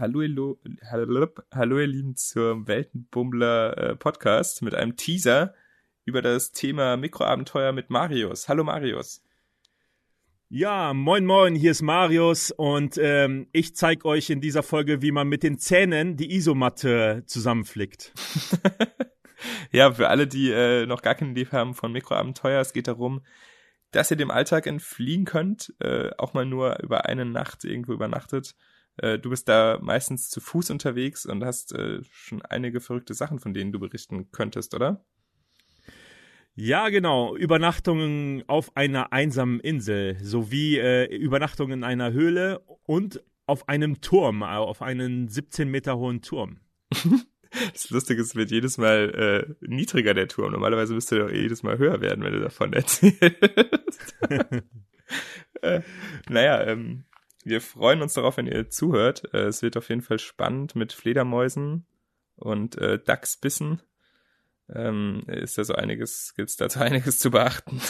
[0.00, 0.60] Hallo, hallo,
[0.92, 5.54] hallo, hallo ihr Lieben zum Weltenbummler äh, Podcast mit einem Teaser
[6.04, 8.48] über das Thema Mikroabenteuer mit Marius.
[8.48, 9.24] Hallo Marius.
[10.48, 15.10] Ja, moin moin, hier ist Marius und ähm, ich zeige euch in dieser Folge, wie
[15.10, 18.12] man mit den Zähnen die Isomatte zusammenflickt.
[19.72, 23.22] ja, für alle, die äh, noch gar keine Idee haben von Mikroabenteuer, es geht darum,
[23.90, 28.54] dass ihr dem Alltag entfliehen könnt, äh, auch mal nur über eine Nacht irgendwo übernachtet.
[28.98, 33.38] Äh, du bist da meistens zu Fuß unterwegs und hast äh, schon einige verrückte Sachen,
[33.38, 35.04] von denen du berichten könntest, oder?
[36.54, 37.36] Ja, genau.
[37.36, 44.42] Übernachtungen auf einer einsamen Insel sowie äh, Übernachtungen in einer Höhle und auf einem Turm,
[44.42, 46.60] auf einen 17 Meter hohen Turm.
[47.72, 50.52] Das Lustige ist, es wird jedes Mal äh, niedriger der Turm.
[50.52, 53.18] Normalerweise müsste er doch jedes Mal höher werden, wenn du davon erzählst.
[55.62, 55.80] äh,
[56.28, 57.04] naja, ähm,
[57.48, 59.32] wir freuen uns darauf, wenn ihr zuhört.
[59.32, 61.86] Äh, es wird auf jeden Fall spannend mit Fledermäusen
[62.36, 63.82] und äh, Dachsbissen.
[64.72, 67.80] Ähm, ist da so einiges, gibt's dazu einiges zu beachten.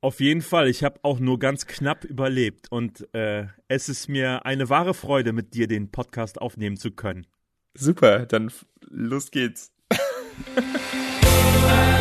[0.00, 4.46] Auf jeden Fall, ich habe auch nur ganz knapp überlebt und äh, es ist mir
[4.46, 7.26] eine wahre Freude, mit dir den Podcast aufnehmen zu können.
[7.74, 8.52] Super, dann
[8.88, 9.72] los geht's.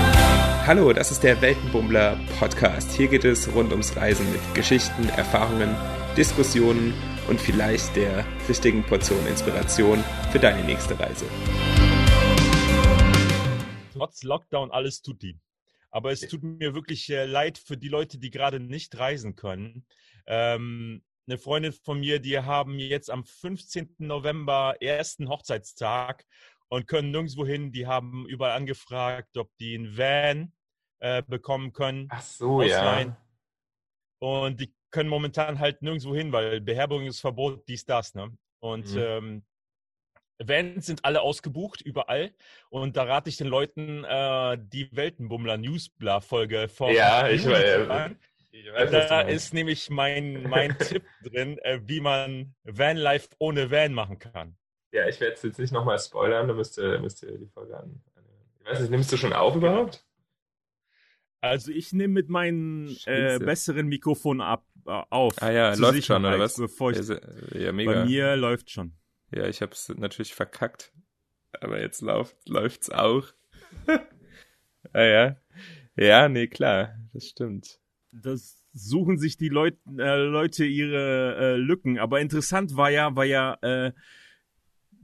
[0.68, 2.92] Hallo, das ist der Weltenbummler Podcast.
[2.92, 5.74] Hier geht es rund ums Reisen mit Geschichten, Erfahrungen,
[6.18, 6.94] Diskussionen
[7.30, 11.26] und vielleicht der richtigen Portion Inspiration für deine nächste Reise.
[13.94, 15.40] Trotz Lockdown alles tut die.
[15.90, 19.86] Aber es tut mir wirklich äh, leid für die Leute, die gerade nicht reisen können.
[20.26, 23.96] Ähm, eine Freundin von mir, die haben jetzt am 15.
[24.00, 26.26] November ersten Hochzeitstag
[26.68, 27.72] und können nirgendwo hin.
[27.72, 30.52] Die haben überall angefragt, ob die einen Van
[31.00, 32.08] äh, bekommen können.
[32.10, 33.10] Ach so, ausleihen.
[33.10, 33.18] ja.
[34.20, 38.36] Und die können momentan halt nirgendwo hin, weil Beherbergungsverbot, dies, das, ne?
[38.60, 39.00] Und mhm.
[39.00, 39.44] ähm,
[40.40, 42.32] Vans sind alle ausgebucht, überall.
[42.70, 46.92] Und da rate ich den Leuten, äh, die Weltenbummler Newsbla-Folge vor.
[46.92, 47.84] Ja, ich, äh,
[48.52, 53.94] ich weiß, Da ist nämlich mein, mein Tipp drin, äh, wie man Vanlife ohne Van
[53.94, 54.58] machen kann.
[54.92, 57.78] Ja, ich werde es jetzt nicht nochmal spoilern, da müsst ihr, müsst ihr die Folge
[57.78, 58.02] an.
[58.60, 60.07] Ich weiß nicht, nimmst du schon auf überhaupt?
[61.42, 65.42] Also ich nehme mit meinem äh, besseren Mikrofon ab, äh, auf.
[65.42, 66.58] Ah ja, läuft schon, oder was?
[66.58, 67.08] Bevor ich,
[67.54, 67.92] ja, mega.
[67.92, 68.94] Bei mir läuft schon.
[69.32, 70.92] Ja, ich habe es natürlich verkackt.
[71.60, 73.26] Aber jetzt läuft läuft's auch.
[74.94, 75.38] ah ja.
[75.96, 77.80] Ja, nee, klar, das stimmt.
[78.12, 81.98] Das suchen sich die Leut, äh, Leute ihre äh, Lücken.
[81.98, 83.92] Aber interessant war ja, war ja äh,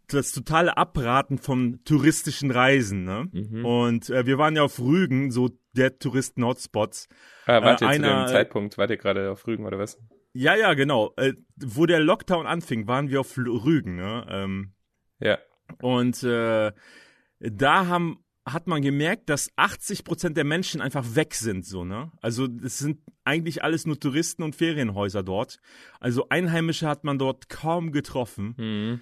[0.07, 3.03] das totale Abraten von touristischen Reisen.
[3.03, 3.29] Ne?
[3.31, 3.65] Mhm.
[3.65, 7.07] Und äh, wir waren ja auf Rügen, so der Touristen-Hotspots.
[7.45, 9.97] Ah, wart äh, ihr einer, zu dem Zeitpunkt, wart ihr gerade auf Rügen oder was?
[10.33, 11.13] Ja, ja, genau.
[11.17, 13.95] Äh, wo der Lockdown anfing, waren wir auf Rügen.
[13.95, 14.25] Ne?
[14.29, 14.73] Ähm,
[15.19, 15.37] ja.
[15.81, 16.71] Und äh,
[17.39, 22.11] da haben hat man gemerkt, dass 80 Prozent der Menschen einfach weg sind, so, ne?
[22.21, 25.59] Also, es sind eigentlich alles nur Touristen und Ferienhäuser dort.
[26.01, 28.53] Also, Einheimische hat man dort kaum getroffen.
[28.57, 29.01] Mhm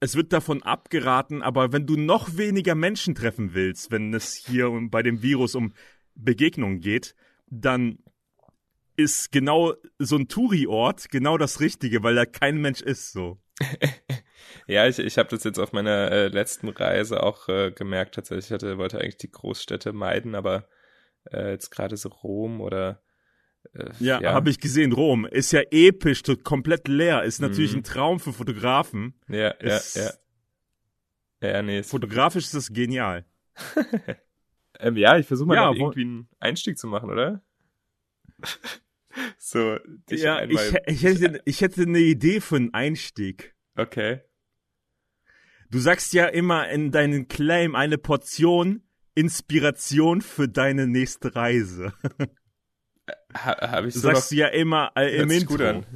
[0.00, 4.70] es wird davon abgeraten, aber wenn du noch weniger Menschen treffen willst, wenn es hier
[4.90, 5.72] bei dem Virus um
[6.14, 7.14] Begegnungen geht,
[7.46, 7.98] dann
[8.96, 13.38] ist genau so ein Touri-Ort genau das Richtige, weil da kein Mensch ist so.
[14.66, 18.46] ja, ich, ich habe das jetzt auf meiner äh, letzten Reise auch äh, gemerkt tatsächlich.
[18.46, 20.68] Ich hatte, wollte eigentlich die Großstädte meiden, aber
[21.30, 23.02] äh, jetzt gerade so Rom oder
[23.98, 24.32] ja, ja.
[24.32, 24.92] habe ich gesehen.
[24.92, 27.22] Rom ist ja episch, komplett leer.
[27.24, 27.78] Ist natürlich mhm.
[27.78, 29.14] ein Traum für Fotografen.
[29.28, 31.52] Ja, ist, ja, ja.
[31.52, 31.82] Ja, nee.
[31.82, 33.24] Fotografisch ist das genial.
[34.80, 37.42] ähm, ja, ich versuche mal ja, irgendwie einen Einstieg zu machen, oder?
[39.38, 39.78] so,
[40.10, 40.64] dich ja, einmal.
[40.86, 43.54] Ich, ich, hätte, ich hätte eine Idee für einen Einstieg.
[43.76, 44.20] Okay.
[45.70, 48.82] Du sagst ja immer in deinen Claim eine Portion
[49.14, 51.92] Inspiration für deine nächste Reise.
[53.34, 55.54] Ha, hab ich so sagst du ja immer äh, im Intro.
[55.54, 55.86] Gut an.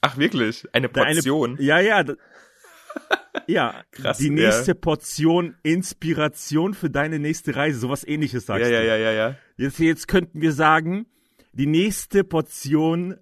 [0.00, 0.64] Ach wirklich?
[0.72, 1.52] Eine Portion?
[1.52, 2.04] Eine, ja, ja.
[3.46, 4.74] ja, Krass, die nächste ja.
[4.74, 7.78] Portion Inspiration für deine nächste Reise.
[7.78, 8.86] Sowas ähnliches sagst ja, du.
[8.86, 9.36] Ja, ja, ja, ja.
[9.56, 11.06] Jetzt, jetzt könnten wir sagen,
[11.52, 13.18] die nächste Portion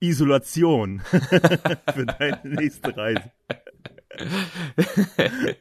[0.00, 1.00] Isolation
[1.94, 3.30] für deine nächste Reise.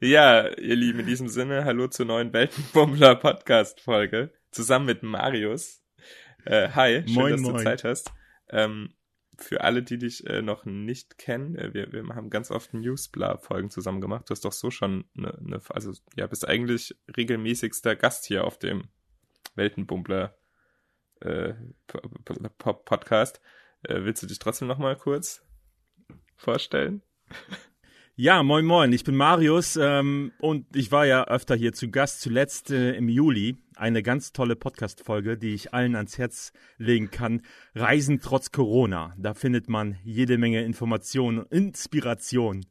[0.00, 4.30] ja, ihr Lieben, in diesem Sinne, hallo zur neuen Weltenbummler Podcast Folge.
[4.52, 5.81] Zusammen mit Marius.
[6.44, 7.56] Äh, hi, schön, moin, dass moin.
[7.56, 8.12] du Zeit hast.
[8.50, 8.94] Ähm,
[9.38, 13.70] für alle, die dich äh, noch nicht kennen, äh, wir, wir haben ganz oft Newsbla-Folgen
[13.70, 14.28] zusammen gemacht.
[14.28, 18.58] Du hast doch so schon eine, eine, also ja, bist eigentlich regelmäßigster Gast hier auf
[18.58, 18.88] dem
[19.54, 20.36] Weltenbummler
[21.20, 21.54] äh,
[22.58, 23.40] Podcast.
[23.82, 25.42] Äh, willst du dich trotzdem noch mal kurz
[26.36, 27.02] vorstellen?
[28.14, 32.20] Ja, moin moin, ich bin Marius ähm, und ich war ja öfter hier zu Gast,
[32.20, 33.56] zuletzt äh, im Juli.
[33.74, 37.40] Eine ganz tolle Podcast-Folge, die ich allen ans Herz legen kann.
[37.74, 39.14] Reisen trotz Corona.
[39.16, 42.66] Da findet man jede Menge Informationen und Inspiration.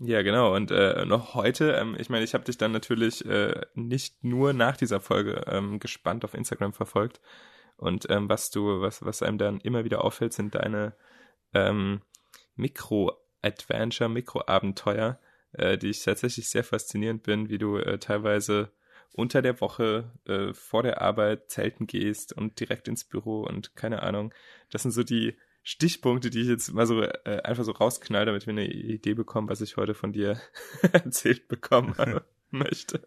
[0.00, 0.56] Ja, genau.
[0.56, 4.52] Und äh, noch heute, ähm, ich meine, ich habe dich dann natürlich äh, nicht nur
[4.52, 7.20] nach dieser Folge ähm, gespannt auf Instagram verfolgt.
[7.76, 10.96] Und ähm, was du, was, was einem dann immer wieder auffällt, sind deine
[11.54, 12.00] ähm,
[12.56, 15.18] Mikro- Adventure, Mikroabenteuer,
[15.52, 18.70] äh, die ich tatsächlich sehr faszinierend bin, wie du äh, teilweise
[19.12, 24.02] unter der Woche äh, vor der Arbeit zelten gehst und direkt ins Büro und keine
[24.02, 24.34] Ahnung.
[24.70, 28.46] Das sind so die Stichpunkte, die ich jetzt mal so äh, einfach so rausknall, damit
[28.46, 30.40] wir eine Idee bekommen, was ich heute von dir
[30.92, 31.94] erzählt bekommen
[32.50, 33.02] möchte.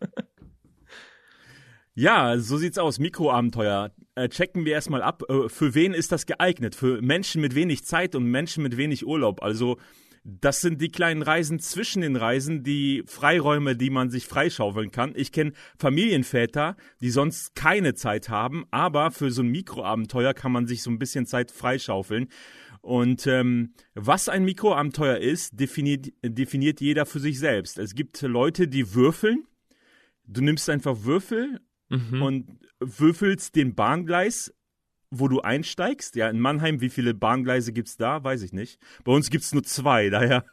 [1.93, 2.97] Ja, so sieht's aus.
[2.97, 3.91] Mikroabenteuer.
[4.15, 5.23] Äh, checken wir erstmal ab.
[5.29, 6.75] Äh, für wen ist das geeignet?
[6.75, 9.43] Für Menschen mit wenig Zeit und Menschen mit wenig Urlaub.
[9.43, 9.77] Also
[10.23, 15.13] das sind die kleinen Reisen zwischen den Reisen, die Freiräume, die man sich freischaufeln kann.
[15.15, 20.67] Ich kenne Familienväter, die sonst keine Zeit haben, aber für so ein Mikroabenteuer kann man
[20.67, 22.27] sich so ein bisschen Zeit freischaufeln.
[22.81, 27.77] Und ähm, was ein Mikroabenteuer ist, definiert, definiert jeder für sich selbst.
[27.77, 29.45] Es gibt Leute, die würfeln.
[30.25, 32.21] Du nimmst einfach Würfel mhm.
[32.21, 34.53] und würfelst den Bahngleis
[35.11, 36.15] wo du einsteigst.
[36.15, 38.23] Ja, in Mannheim, wie viele Bahngleise gibt's da?
[38.23, 38.79] Weiß ich nicht.
[39.03, 40.45] Bei uns gibt's nur zwei, daher.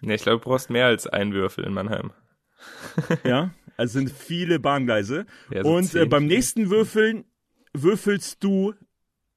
[0.00, 2.12] Nee, ich glaube, du brauchst mehr als einen Würfel in Mannheim.
[3.24, 5.26] ja, also sind viele Bahngleise.
[5.50, 7.24] Ja, so Und äh, beim nächsten Würfeln
[7.74, 8.74] würfelst du,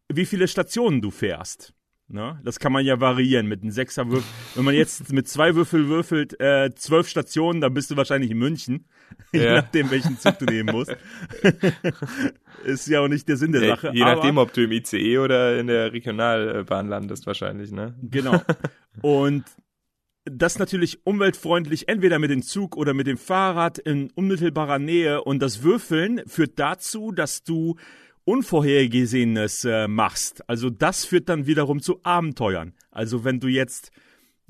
[0.10, 1.74] wie viele Stationen du fährst.
[2.08, 2.40] Ne?
[2.44, 4.30] Das kann man ja variieren mit einem Sechserwürfel.
[4.56, 8.38] Wenn man jetzt mit zwei Würfel würfelt, äh, zwölf Stationen, dann bist du wahrscheinlich in
[8.38, 8.86] München.
[9.34, 9.42] Ja.
[9.42, 10.94] Je nachdem, welchen Zug du nehmen musst.
[12.66, 13.92] ist ja auch nicht der Sinn der Sache.
[13.94, 17.96] Je nachdem, ob du im ICE oder in der Regionalbahn landest, wahrscheinlich, ne?
[18.02, 18.42] Genau.
[19.02, 19.46] Und
[20.26, 25.24] das natürlich umweltfreundlich, entweder mit dem Zug oder mit dem Fahrrad in unmittelbarer Nähe.
[25.24, 27.78] Und das Würfeln führt dazu, dass du
[28.26, 30.48] Unvorhergesehenes äh, machst.
[30.48, 32.74] Also das führt dann wiederum zu Abenteuern.
[32.92, 33.92] Also wenn du jetzt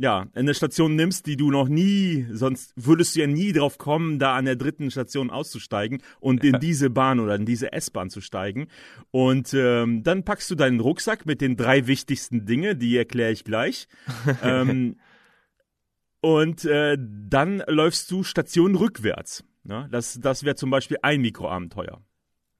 [0.01, 4.17] ja, eine Station nimmst, die du noch nie, sonst würdest du ja nie drauf kommen,
[4.17, 8.19] da an der dritten Station auszusteigen und in diese Bahn oder in diese S-Bahn zu
[8.19, 8.67] steigen.
[9.11, 13.43] Und ähm, dann packst du deinen Rucksack mit den drei wichtigsten Dinge, die erkläre ich
[13.43, 13.87] gleich.
[14.43, 14.97] ähm,
[16.19, 19.43] und äh, dann läufst du Station rückwärts.
[19.63, 19.87] Ne?
[19.91, 22.01] Das, das wäre zum Beispiel ein Mikroabenteuer.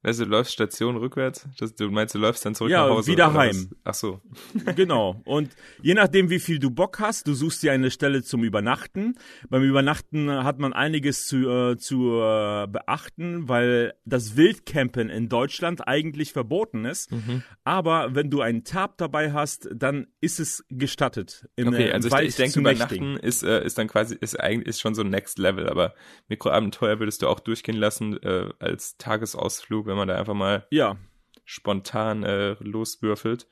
[0.03, 1.47] Also du läufst Station rückwärts?
[1.59, 3.11] Das, du meinst, du läufst dann zurück ja, nach Hause?
[3.11, 3.69] Ja, wieder heim.
[3.83, 4.19] Ach so.
[4.75, 5.21] genau.
[5.25, 5.51] Und
[5.83, 9.15] je nachdem, wie viel du Bock hast, du suchst dir eine Stelle zum Übernachten.
[9.49, 15.87] Beim Übernachten hat man einiges zu, äh, zu äh, beachten, weil das Wildcampen in Deutschland
[15.87, 17.11] eigentlich verboten ist.
[17.11, 17.43] Mhm.
[17.63, 21.47] Aber wenn du einen Tab dabei hast, dann ist es gestattet.
[21.55, 24.67] In, okay, äh, also ich, ich denke, Übernachten ist, äh, ist dann quasi, ist eigentlich
[24.67, 25.93] ist schon so Next Level, aber
[26.27, 30.97] Mikroabenteuer würdest du auch durchgehen lassen äh, als Tagesausflug wenn man da einfach mal ja.
[31.45, 33.47] spontan äh, loswürfelt.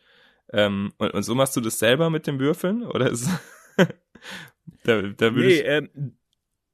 [0.51, 2.83] Ähm, und, und so machst du das selber mit dem Würfeln?
[2.83, 3.29] Oder ist
[4.83, 6.15] da, da nee, ich ähm,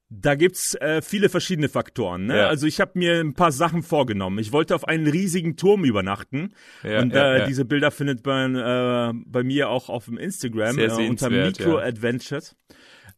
[0.10, 2.28] da gibt's äh, viele verschiedene Faktoren.
[2.28, 2.38] Ne?
[2.38, 2.48] Ja.
[2.48, 4.38] Also ich habe mir ein paar Sachen vorgenommen.
[4.40, 6.54] Ich wollte auf einen riesigen Turm übernachten
[6.84, 10.78] ja, und ja, äh, diese Bilder findet man äh, bei mir auch auf dem Instagram
[10.78, 12.56] äh, unter Micro Adventures.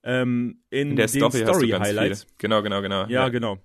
[0.03, 2.25] Ähm, in, in der den Story, Story Highlights.
[2.37, 3.05] Genau, genau, genau.
[3.07, 3.59] Ja, genau.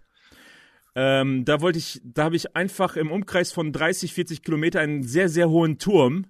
[0.94, 5.02] Ähm, da wollte ich, da habe ich einfach im Umkreis von 30, 40 Kilometer einen
[5.02, 6.26] sehr, sehr hohen Turm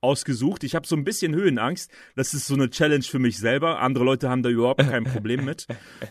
[0.00, 0.62] ausgesucht.
[0.62, 1.90] Ich habe so ein bisschen Höhenangst.
[2.14, 3.80] Das ist so eine Challenge für mich selber.
[3.80, 5.66] Andere Leute haben da überhaupt kein Problem mit.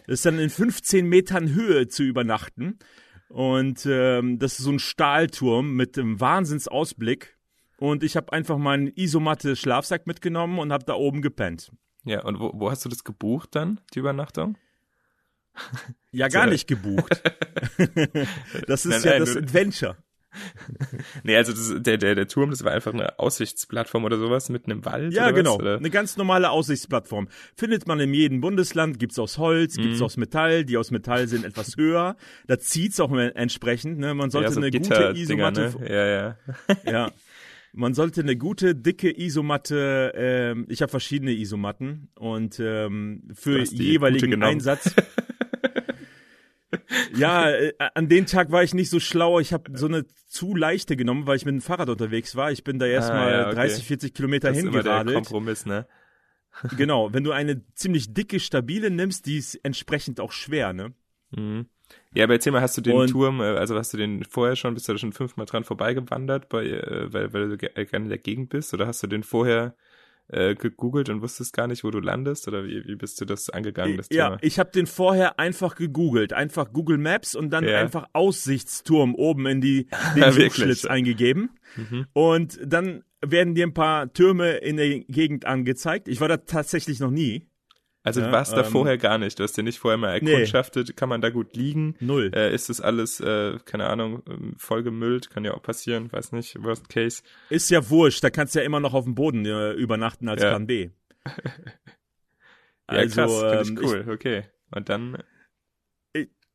[0.07, 2.79] Das ist dann in 15 Metern Höhe zu übernachten.
[3.29, 7.37] Und ähm, das ist so ein Stahlturm mit einem Wahnsinnsausblick.
[7.77, 11.71] Und ich habe einfach meinen Isomatte Schlafsack mitgenommen und habe da oben gepennt.
[12.05, 14.57] Ja, und wo, wo hast du das gebucht dann, die Übernachtung?
[16.11, 17.21] Ja, gar nicht gebucht.
[18.67, 19.97] das ist nein, ja nein, das Adventure.
[21.23, 24.65] nee, also das, der, der, der Turm, das war einfach eine Aussichtsplattform oder sowas mit
[24.65, 25.13] einem Wald.
[25.13, 25.59] Ja, genau.
[25.59, 27.27] Was, eine ganz normale Aussichtsplattform.
[27.55, 30.05] Findet man in jedem Bundesland, gibt's aus Holz, gibt's mhm.
[30.05, 30.65] aus Metall.
[30.65, 32.15] Die aus Metall sind etwas höher.
[32.47, 33.99] Da zieht's auch entsprechend.
[33.99, 34.13] Ne?
[34.13, 35.75] Man sollte ja, so eine gute Isomatte.
[35.79, 35.89] Ne?
[35.89, 36.37] Ja, ja.
[36.91, 37.11] ja.
[37.75, 44.43] Man sollte eine gute, dicke Isomatte, ähm, ich habe verschiedene Isomatten und ähm, für jeweiligen
[44.43, 44.93] Einsatz.
[47.15, 49.39] Ja, äh, an dem Tag war ich nicht so schlau.
[49.39, 52.51] Ich habe so eine zu leichte genommen, weil ich mit dem Fahrrad unterwegs war.
[52.51, 53.55] Ich bin da erstmal ah, ja, okay.
[53.55, 55.17] 30, 40 Kilometer das hingeradelt.
[55.17, 55.87] Ist Kompromiss, ne?
[56.77, 60.93] genau, wenn du eine ziemlich dicke, stabile nimmst, die ist entsprechend auch schwer, ne?
[61.31, 61.67] Mhm.
[62.13, 64.55] Ja, aber erzähl mal, hast du den und, Turm, äh, also hast du den vorher
[64.55, 68.09] schon, bist du da schon fünfmal dran vorbeigewandert, bei, äh, weil, weil du gerne in
[68.09, 69.75] der Gegend bist, oder hast du den vorher
[70.27, 72.47] äh, gegoogelt und wusstest gar nicht, wo du landest?
[72.47, 74.37] Oder wie, wie bist du das angegangen, das ja, Thema?
[74.41, 76.33] ich habe den vorher einfach gegoogelt.
[76.33, 77.79] Einfach Google Maps und dann ja.
[77.79, 81.51] einfach Aussichtsturm oben in die den Suchschlitz eingegeben.
[81.75, 82.07] Mhm.
[82.13, 86.07] Und dann werden dir ein paar Türme in der Gegend angezeigt.
[86.07, 87.47] Ich war da tatsächlich noch nie.
[88.03, 89.39] Also ja, du warst da ähm, vorher gar nicht.
[89.39, 90.89] Du hast dir nicht vorher mal erkundschaftet.
[90.89, 90.93] Nee.
[90.93, 91.95] Kann man da gut liegen?
[92.01, 92.31] Null.
[92.35, 95.29] Äh, ist das alles, äh, keine Ahnung, ähm, vollgemüllt?
[95.29, 96.11] Kann ja auch passieren.
[96.11, 96.61] Weiß nicht.
[96.61, 97.23] Worst case.
[97.49, 98.21] Ist ja wurscht.
[98.23, 100.49] Da kannst du ja immer noch auf dem Boden äh, übernachten als ja.
[100.49, 100.89] Plan B.
[102.87, 103.39] also, ja, krass.
[103.39, 104.01] Finde ich ähm, cool.
[104.05, 104.43] Ich, okay.
[104.71, 105.17] Und dann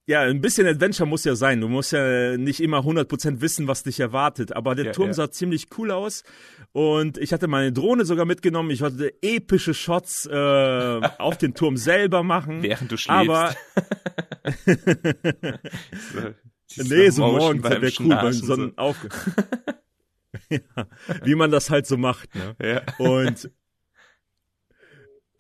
[0.09, 1.61] ja, ein bisschen Adventure muss ja sein.
[1.61, 4.57] Du musst ja nicht immer 100% wissen, was dich erwartet.
[4.57, 6.25] Aber der ja, Turm sah ziemlich cool aus.
[6.73, 8.71] Und ich hatte meine Drohne sogar mitgenommen.
[8.71, 12.63] Ich wollte epische Shots äh, auf den Turm selber machen.
[12.63, 13.31] Während du schläfst.
[13.31, 13.55] Aber
[16.67, 19.13] so, nee, so morgens wäre cool beim Sonnenaufgang.
[20.51, 20.61] ja,
[21.25, 22.35] wie man das halt so macht.
[22.35, 22.57] Ne?
[22.63, 22.83] Ja.
[22.99, 23.51] Und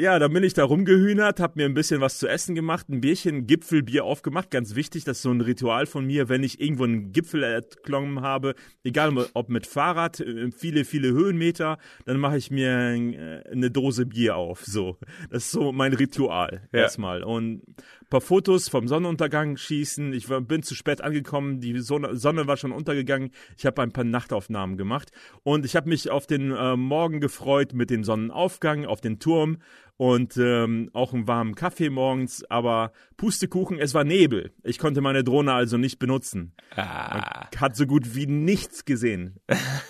[0.00, 3.00] ja, dann bin ich da rumgehühnert, hab mir ein bisschen was zu essen gemacht, ein
[3.00, 4.48] Bierchen Gipfelbier aufgemacht.
[4.48, 8.20] Ganz wichtig, das ist so ein Ritual von mir, wenn ich irgendwo einen Gipfel erklommen
[8.20, 13.72] habe, egal ob mit Fahrrad, äh, viele, viele Höhenmeter, dann mache ich mir äh, eine
[13.72, 14.64] Dose Bier auf.
[14.64, 14.98] So,
[15.30, 16.80] das ist so mein Ritual ja.
[16.80, 17.24] erstmal.
[17.24, 17.62] Und
[18.08, 20.12] paar Fotos vom Sonnenuntergang schießen.
[20.12, 23.30] Ich war, bin zu spät angekommen, die Sonne, Sonne war schon untergegangen.
[23.56, 25.10] Ich habe ein paar Nachtaufnahmen gemacht
[25.42, 29.58] und ich habe mich auf den äh, Morgen gefreut mit dem Sonnenaufgang auf den Turm
[29.96, 34.52] und ähm, auch einen warmen Kaffee morgens, aber Pustekuchen, es war Nebel.
[34.62, 36.52] Ich konnte meine Drohne also nicht benutzen.
[36.76, 37.48] Ah.
[37.56, 39.40] Hat so gut wie nichts gesehen.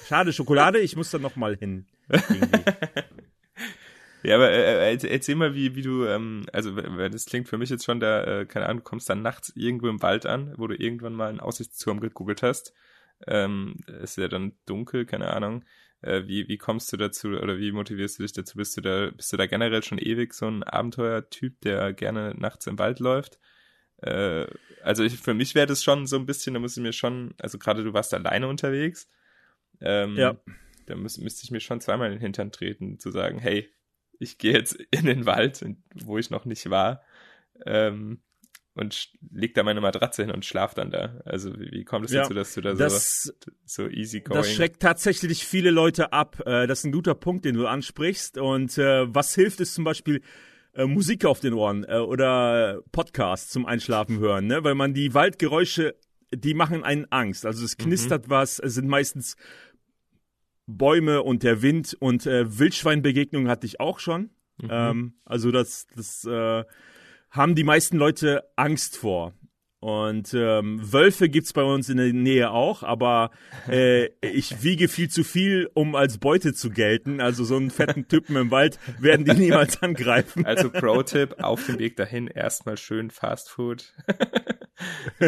[0.08, 1.86] Schade Schokolade, ich muss da noch mal hin.
[4.22, 7.70] Ja, aber äh, äh erzähl mal, wie, wie du, ähm, also das klingt für mich
[7.70, 10.66] jetzt schon, da, äh, keine Ahnung, du kommst dann nachts irgendwo im Wald an, wo
[10.66, 12.74] du irgendwann mal einen Aussichtsturm gegoogelt hast.
[13.26, 15.64] Ähm, ist ja dann dunkel, keine Ahnung.
[16.00, 18.56] Äh, wie, wie kommst du dazu oder wie motivierst du dich dazu?
[18.56, 22.66] Bist du da, bist du da generell schon ewig so ein Abenteuertyp, der gerne nachts
[22.66, 23.38] im Wald läuft?
[23.98, 24.46] Äh,
[24.82, 27.34] also ich, für mich wäre das schon so ein bisschen, da muss ich mir schon,
[27.40, 29.10] also gerade du warst alleine unterwegs.
[29.80, 30.36] Ähm, ja.
[30.86, 33.68] Da müß, müsste ich mir schon zweimal in den Hintern treten, zu sagen, hey,
[34.18, 37.02] ich gehe jetzt in den Wald, wo ich noch nicht war,
[37.66, 38.20] ähm,
[38.74, 41.20] und leg da meine Matratze hin und schlaf dann da.
[41.24, 43.32] Also wie, wie kommt es ja, dazu, dass du da das, so,
[43.64, 44.40] so easy going?
[44.40, 46.40] Das schreckt tatsächlich viele Leute ab.
[46.46, 48.38] Äh, das ist ein guter Punkt, den du ansprichst.
[48.38, 50.22] Und äh, was hilft es zum Beispiel,
[50.74, 54.62] äh, Musik auf den Ohren äh, oder Podcasts zum Einschlafen hören, ne?
[54.62, 55.96] Weil man die Waldgeräusche,
[56.32, 57.46] die machen einen Angst.
[57.46, 58.30] Also es knistert mhm.
[58.30, 59.34] was, es sind meistens
[60.68, 64.30] Bäume und der Wind und äh, Wildschweinbegegnungen hatte ich auch schon.
[64.60, 64.68] Mhm.
[64.70, 66.64] Ähm, also das, das äh,
[67.30, 69.32] haben die meisten Leute Angst vor.
[69.80, 73.30] Und ähm, Wölfe gibt's bei uns in der Nähe auch, aber
[73.68, 77.20] äh, ich wiege viel zu viel, um als Beute zu gelten.
[77.20, 80.44] Also so einen fetten Typen im Wald werden die niemals angreifen.
[80.44, 83.94] Also Pro-Tipp, auf dem Weg dahin erstmal schön Fast Food.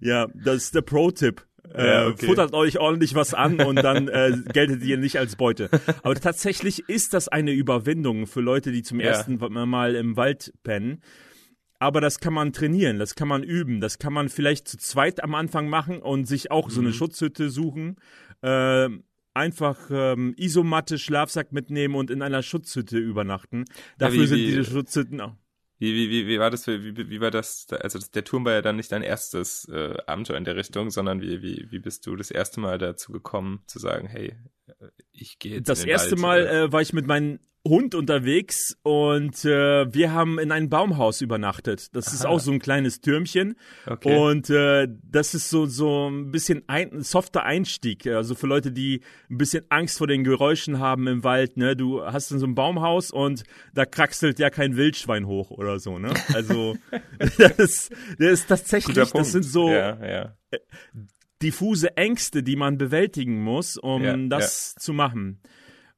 [0.00, 1.44] ja, das ist der Pro-Tipp.
[1.74, 2.26] Ja, äh, okay.
[2.26, 5.68] futtert euch ordentlich was an und dann äh, geltet ihr nicht als Beute.
[6.02, 9.06] Aber tatsächlich ist das eine Überwindung für Leute, die zum ja.
[9.06, 11.00] ersten Mal im Wald pennen.
[11.78, 15.22] Aber das kann man trainieren, das kann man üben, das kann man vielleicht zu zweit
[15.22, 16.72] am Anfang machen und sich auch mhm.
[16.72, 16.94] so eine mhm.
[16.94, 17.96] Schutzhütte suchen.
[18.40, 18.88] Äh,
[19.34, 23.66] einfach ähm, Isomatte, Schlafsack mitnehmen und in einer Schutzhütte übernachten.
[23.98, 25.34] Dafür ja, wie, sind diese Schutzhütten auch.
[25.78, 28.62] Wie, wie, wie, wie war das, wie, wie war das, also der Turm war ja
[28.62, 32.16] dann nicht dein erstes äh, Abenteuer in der Richtung, sondern wie, wie, wie bist du
[32.16, 36.20] das erste Mal dazu gekommen, zu sagen, hey, äh, ich gehe jetzt Das erste Wald,
[36.20, 41.20] Mal äh, war ich mit meinen Hund unterwegs und äh, wir haben in einem Baumhaus
[41.20, 41.94] übernachtet.
[41.94, 42.14] Das Aha.
[42.14, 43.56] ist auch so ein kleines Türmchen
[43.86, 44.16] okay.
[44.16, 49.02] und äh, das ist so so ein bisschen ein softer Einstieg, also für Leute, die
[49.30, 51.56] ein bisschen Angst vor den Geräuschen haben im Wald.
[51.56, 53.44] Ne, du hast in so einem Baumhaus und
[53.74, 55.98] da kraxelt ja kein Wildschwein hoch oder so.
[55.98, 56.76] Ne, also
[57.38, 60.36] das, das ist tatsächlich, das sind so ja, ja.
[60.50, 60.58] Äh,
[61.42, 65.40] diffuse Ängste, die man bewältigen muss, um ja, das zu machen.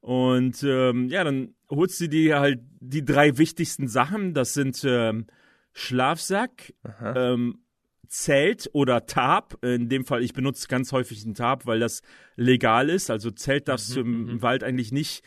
[0.09, 4.33] Und ähm, ja, dann holst du dir halt die drei wichtigsten Sachen.
[4.33, 5.27] Das sind ähm,
[5.71, 7.59] Schlafsack, ähm,
[8.07, 9.63] Zelt oder Tarp.
[9.63, 12.01] In dem Fall, ich benutze ganz häufig ein Tarp, weil das
[12.35, 13.11] legal ist.
[13.11, 14.41] Also Zelt darfst mhm, du im, im mhm.
[14.41, 15.23] Wald eigentlich nicht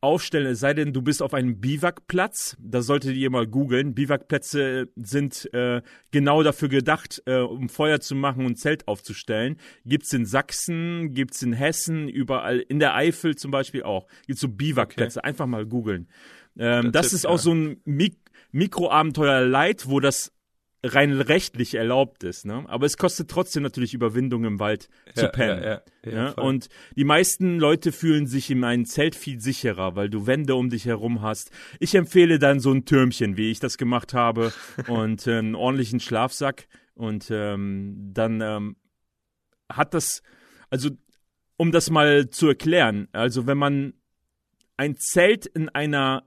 [0.00, 2.56] aufstellen, es sei denn, du bist auf einem Biwakplatz.
[2.60, 3.94] Da solltet ihr mal googeln.
[3.94, 9.56] Biwakplätze sind äh, genau dafür gedacht, äh, um Feuer zu machen und Zelt aufzustellen.
[9.84, 14.06] Gibt's in Sachsen, gibt's in Hessen, überall, in der Eifel zum Beispiel auch.
[14.26, 15.20] Gibt's so Biwakplätze.
[15.20, 15.28] Okay.
[15.28, 16.08] Einfach mal googeln.
[16.58, 18.16] Ähm, das, das ist auch so ein Mik
[18.54, 20.30] Mikroabenteuer Light, wo das
[20.84, 22.64] rein rechtlich erlaubt ist, ne?
[22.68, 25.62] Aber es kostet trotzdem natürlich Überwindung im Wald zu Ja, pennen.
[25.62, 26.34] ja, ja, ne?
[26.34, 30.70] Und die meisten Leute fühlen sich in einem Zelt viel sicherer, weil du Wände um
[30.70, 31.50] dich herum hast.
[31.78, 34.52] Ich empfehle dann so ein Türmchen, wie ich das gemacht habe,
[34.88, 36.66] und äh, einen ordentlichen Schlafsack.
[36.94, 38.76] Und ähm, dann ähm,
[39.70, 40.22] hat das,
[40.68, 40.90] also
[41.56, 43.94] um das mal zu erklären, also wenn man
[44.76, 46.24] ein Zelt in einer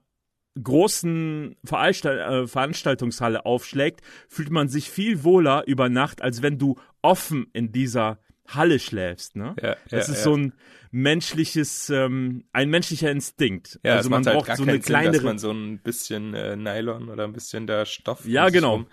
[0.62, 6.76] großen Veranstalt äh, Veranstaltungshalle aufschlägt, fühlt man sich viel wohler über Nacht, als wenn du
[7.02, 9.36] offen in dieser Halle schläfst.
[9.36, 9.56] Ne?
[9.62, 10.24] Ja, das ja, ist ja.
[10.24, 10.54] so ein
[10.92, 13.80] menschliches, ähm, ein menschlicher Instinkt.
[13.84, 15.24] Ja, also man halt braucht gar so eine keinen Sinn, dass kleinere.
[15.24, 18.26] man so ein bisschen äh, Nylon oder ein bisschen da Stoff.
[18.26, 18.86] Ja, genau.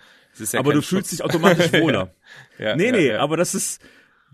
[0.53, 1.09] aber du fühlst Schutz.
[1.11, 2.13] dich automatisch wohler.
[2.59, 3.81] ja, Nee, nee, aber das ist,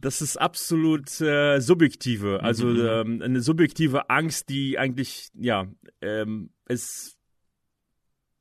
[0.02, 2.42] das ist absolut äh, subjektive.
[2.42, 2.88] Also Mhm.
[2.88, 5.68] ähm, eine subjektive Angst, die eigentlich, ja,
[6.02, 7.18] ähm, es,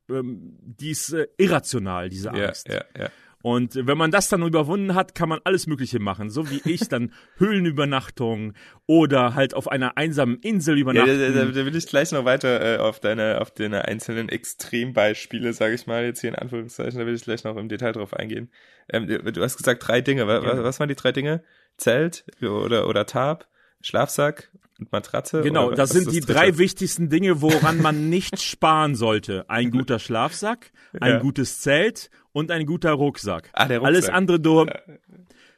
[0.09, 2.67] ähm, die ist äh, irrational, diese ja, Angst.
[2.67, 3.09] ja, ja.
[3.41, 6.29] Und wenn man das dann überwunden hat, kann man alles Mögliche machen.
[6.29, 8.53] So wie ich dann Höhlenübernachtung
[8.85, 11.19] oder halt auf einer einsamen Insel Ja, übernachten.
[11.19, 15.53] da, da, da will ich gleich noch weiter äh, auf deine, auf deine einzelnen Extrembeispiele,
[15.53, 18.13] sage ich mal, jetzt hier in Anführungszeichen, da will ich gleich noch im Detail drauf
[18.13, 18.51] eingehen.
[18.89, 20.27] Ähm, du hast gesagt drei Dinge.
[20.27, 20.63] Was, Gerne.
[20.63, 21.41] was waren die drei Dinge?
[21.77, 23.47] Zelt oder, oder Tarp,
[23.81, 25.41] Schlafsack und Matratze?
[25.41, 26.33] Genau, das sind die dritte?
[26.33, 29.49] drei wichtigsten Dinge, woran man nicht sparen sollte.
[29.49, 31.19] Ein guter Schlafsack, ein Ja.
[31.19, 33.49] gutes Zelt und ein guter Rucksack.
[33.53, 33.87] Ah, der Rucksack.
[33.95, 34.69] Alles andere drum,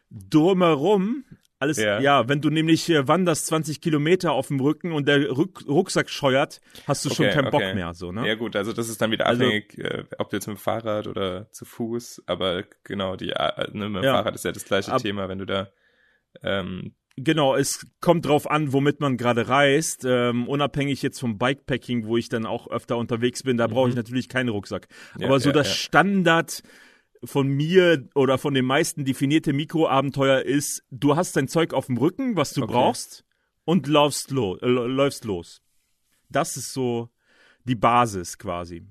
[0.09, 1.23] drumherum,
[1.59, 1.99] alles, Ja.
[1.99, 2.27] ja.
[2.27, 6.59] wenn du nämlich äh, wanderst 20 Kilometer auf dem Rücken und der Ruck, Rucksack scheuert,
[6.87, 7.65] hast du schon Okay, keinen okay.
[7.67, 8.27] Bock mehr, so, ne?
[8.27, 10.59] Ja gut, also das ist dann wieder Also- abhängig, äh, ob du jetzt mit dem
[10.59, 14.13] Fahrrad oder zu Fuß, aber genau, die, äh, ne, mit dem Ja.
[14.15, 15.69] Fahrrad ist ja das gleiche Ab- Thema, wenn du da
[16.43, 20.05] ähm, Genau, es kommt drauf an, womit man gerade reist.
[20.05, 23.95] Ähm, unabhängig jetzt vom Bikepacking, wo ich dann auch öfter unterwegs bin, da brauche ich
[23.95, 24.87] natürlich keinen Rucksack.
[25.15, 25.21] Mhm.
[25.21, 25.73] Ja, Aber so ja, das ja.
[25.73, 26.63] Standard
[27.23, 31.97] von mir oder von den meisten definierte Mikroabenteuer ist, du hast dein Zeug auf dem
[31.97, 32.73] Rücken, was du Okay.
[32.73, 33.23] brauchst,
[33.63, 35.61] und laufst, lo äh, läufst los.
[36.29, 37.09] Das ist so
[37.65, 38.83] die Basis quasi.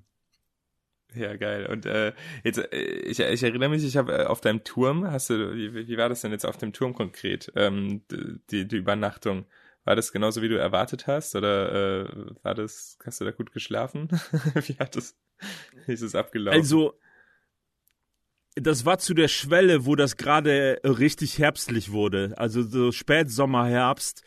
[1.15, 1.67] Ja, geil.
[1.67, 2.13] Und äh,
[2.45, 5.89] jetzt, äh, ich, ich erinnere mich, ich habe äh, auf deinem Turm, hast du, wie,
[5.89, 7.53] wie war das denn jetzt auf dem Turm konkret?
[7.57, 8.03] Ähm,
[8.51, 9.47] die, die Übernachtung.
[9.85, 11.35] War das genauso, wie du erwartet hast?
[11.35, 12.09] Oder äh,
[12.43, 14.09] war das, hast du da gut geschlafen?
[14.67, 15.17] wie hat das,
[15.87, 16.61] wie ist es abgelaufen?
[16.61, 16.99] Also,
[18.57, 22.35] das war zu der Schwelle, wo das gerade richtig herbstlich wurde.
[22.37, 24.23] Also so Spätsommer, Herbst.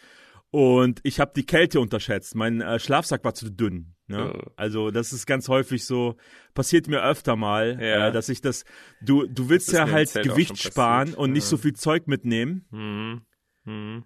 [0.54, 2.36] Und ich habe die Kälte unterschätzt.
[2.36, 3.96] Mein äh, Schlafsack war zu dünn.
[4.06, 4.34] Ne?
[4.36, 4.52] Oh.
[4.56, 6.16] Also das ist ganz häufig so,
[6.54, 8.10] passiert mir öfter mal, Ja.
[8.10, 8.63] äh, dass ich das,
[9.02, 11.50] du, du willst ja halt Gewicht sparen und nicht Ja.
[11.50, 13.22] so viel Zeug mitnehmen Hm.
[13.66, 14.04] Hm.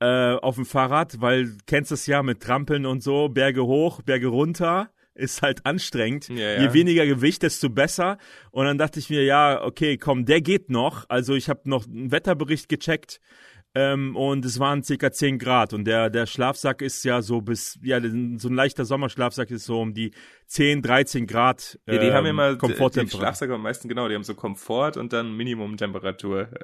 [0.00, 4.00] äh, auf dem Fahrrad, weil du kennst das ja mit Trampeln und so, Berge hoch,
[4.00, 6.30] Berge runter, ist halt anstrengend.
[6.30, 6.62] Ja, ja.
[6.62, 8.16] Je weniger Gewicht, desto besser.
[8.52, 11.04] Und dann dachte ich mir, ja, okay, komm, der geht noch.
[11.10, 13.20] Also ich habe noch einen Wetterbericht gecheckt.
[13.72, 17.78] Ähm, und es waren circa 10 Grad und der, der Schlafsack ist ja so bis,
[17.82, 20.10] ja, so ein leichter Sommerschlafsack ist so um die
[20.46, 21.78] 10, 13 Grad.
[21.86, 23.08] Ja, die haben ähm, immer, die.
[23.08, 26.48] Schlafsäcke am meisten, genau, die haben so Komfort und dann Minimumtemperatur.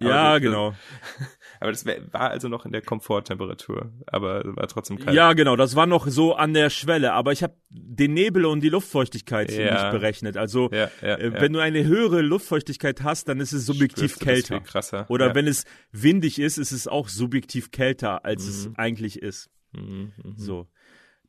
[0.00, 0.74] Ja, das- genau.
[1.60, 5.14] Aber das war also noch in der Komforttemperatur, aber war trotzdem kalt.
[5.14, 8.60] Ja, genau, das war noch so an der Schwelle, aber ich habe den Nebel und
[8.60, 9.74] die Luftfeuchtigkeit Ja.
[9.74, 10.38] nicht berechnet.
[10.38, 11.40] Also ja, ja, äh, ja.
[11.40, 15.04] wenn du eine höhere Luftfeuchtigkeit hast, dann ist es subjektiv Spürst kälter.
[15.10, 15.34] Oder ja.
[15.34, 19.50] wenn es windig ist, ist es auch subjektiv kälter, als es eigentlich ist.
[19.72, 20.34] Mhm, mhm.
[20.36, 20.66] So.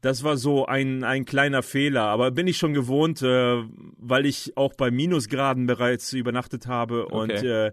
[0.02, 3.64] Das war so ein, ein kleiner Fehler, aber bin ich schon gewohnt, äh,
[3.98, 7.68] weil ich auch bei Minusgraden bereits übernachtet habe und Okay.
[7.68, 7.72] äh,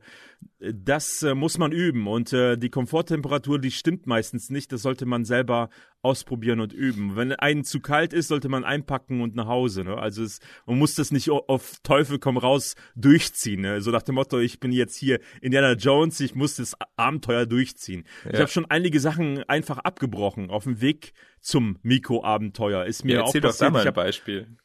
[0.61, 5.07] das äh, muss man üben und äh, die Komforttemperatur, die stimmt meistens nicht, das sollte
[5.07, 5.69] man selber
[6.03, 7.15] ausprobieren und üben.
[7.17, 9.85] Wenn einen zu kalt ist, sollte man einpacken und nach Hause.
[9.85, 9.97] Ne?
[9.97, 13.61] Also es, man muss das nicht auf Teufel komm raus durchziehen.
[13.63, 13.81] Ne?
[13.81, 18.05] So nach dem Motto, ich bin jetzt hier Indiana Jones, ich muss das Abenteuer durchziehen.
[18.27, 18.41] Ich Ja.
[18.41, 22.85] habe schon einige Sachen einfach abgebrochen auf dem Weg zum Mikroabenteuer.
[22.85, 23.73] Ist mir ja, auch erzähl doch da passiert.
[23.73, 24.57] mal Ich ein Beispiel.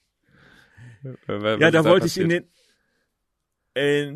[1.27, 2.45] Ja, da wollte ich in passiert?
[2.45, 2.53] den
[3.75, 4.13] äh,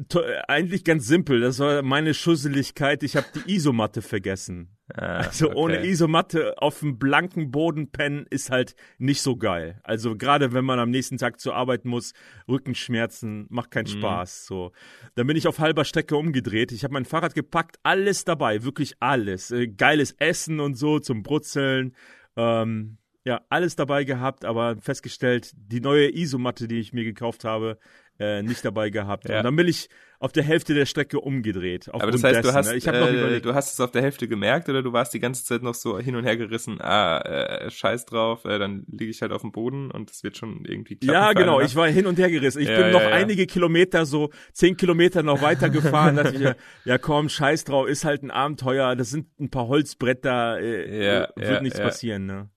[0.47, 1.39] eigentlich ganz simpel.
[1.41, 3.03] Das war meine Schusseligkeit.
[3.03, 4.77] Ich habe die Isomatte vergessen.
[4.93, 5.55] Ah, Also okay.
[5.57, 9.81] ohne Isomatte auf dem blanken Boden pennen ist halt nicht so geil.
[9.83, 12.13] Also gerade wenn man am nächsten Tag zur Arbeit muss,
[12.47, 13.99] Rückenschmerzen macht keinen Mhm.
[13.99, 14.45] Spaß.
[14.45, 14.71] So,
[15.15, 16.71] dann bin ich auf halber Strecke umgedreht.
[16.71, 21.23] Ich habe mein Fahrrad gepackt, alles dabei, wirklich alles, äh, geiles Essen und so zum
[21.23, 21.95] Brutzeln.
[22.35, 27.77] Ähm, ja, alles dabei gehabt, aber festgestellt, die neue Isomatte, die ich mir gekauft habe,
[28.19, 29.29] äh, nicht dabei gehabt.
[29.29, 29.39] Ja.
[29.39, 31.89] Und dann bin ich auf der Hälfte der Strecke umgedreht.
[31.93, 32.75] Aber das heißt, dessen, du hast, ne?
[32.75, 35.19] ich äh, noch überlegt, du hast es auf der Hälfte gemerkt oder du warst die
[35.19, 39.11] ganze Zeit noch so hin und her gerissen, ah, äh, scheiß drauf, äh, dann liege
[39.11, 41.13] ich halt auf dem Boden und es wird schon irgendwie klappen.
[41.13, 42.61] Ja, genau, ich war hin und her gerissen.
[42.61, 43.09] Ich ja, bin ja, noch ja.
[43.09, 46.41] einige Kilometer, so zehn Kilometer noch weiter gefahren, dachte ich,
[46.85, 51.61] ja komm, scheiß drauf, ist halt ein Abenteuer, das sind ein paar Holzbretter, äh, wird
[51.61, 52.49] nichts passieren, ne?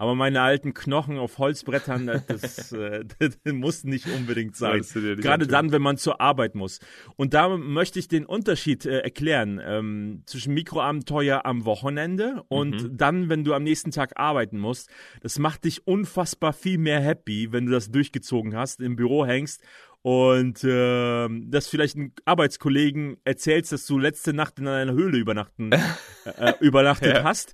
[0.00, 4.80] Aber meine alten Knochen auf Holzbrettern, das, äh, das muss nicht unbedingt sein.
[5.20, 6.80] Gerade dann, wenn man zur Arbeit muss.
[7.16, 12.96] Und da möchte ich den Unterschied äh, erklären ähm, zwischen Mikroabenteuer am Wochenende und mhm.
[12.96, 14.88] dann, wenn du am nächsten Tag arbeiten musst.
[15.20, 19.62] Das macht dich unfassbar viel mehr happy, wenn du das durchgezogen hast, im Büro hängst
[20.02, 25.72] und äh, dass vielleicht ein Arbeitskollegen erzählst, dass du letzte Nacht in einer Höhle übernachten,
[26.24, 27.24] äh, übernachtet ja.
[27.24, 27.52] hast,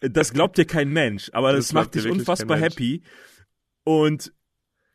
[0.00, 3.02] das glaubt dir kein Mensch, aber das, das macht dich unfassbar happy.
[3.84, 4.32] Und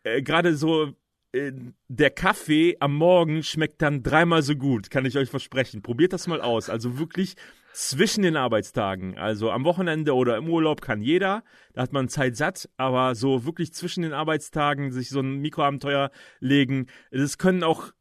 [0.03, 0.93] äh, gerade so
[1.31, 1.53] äh,
[1.87, 5.81] der Kaffee am Morgen schmeckt dann dreimal so gut, kann ich euch versprechen.
[5.81, 6.69] Probiert das mal aus.
[6.69, 7.35] Also wirklich
[7.73, 9.17] zwischen den Arbeitstagen.
[9.17, 11.43] Also am Wochenende oder im Urlaub kann jeder.
[11.73, 16.11] Da hat man Zeit satt, aber so wirklich zwischen den Arbeitstagen sich so ein Mikroabenteuer
[16.39, 16.87] legen.
[17.11, 17.91] Das können auch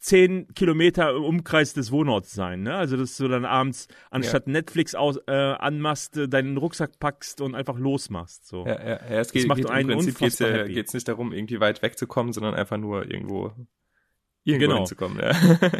[0.00, 2.62] zehn Kilometer im Umkreis des Wohnorts sein.
[2.62, 2.74] Ne?
[2.74, 4.52] Also, dass du dann abends anstatt ja.
[4.52, 8.46] Netflix aus, äh, anmachst, äh, deinen Rucksack packst und einfach losmachst.
[8.46, 8.66] So.
[8.66, 11.06] Ja, ja, ja es geht, das macht geht einen im Prinzip geht's, ja, geht's nicht
[11.06, 13.52] darum, irgendwie weit wegzukommen, sondern einfach nur irgendwo,
[14.44, 14.76] irgendwo genau.
[14.78, 15.18] hinzukommen.
[15.20, 15.32] Ja.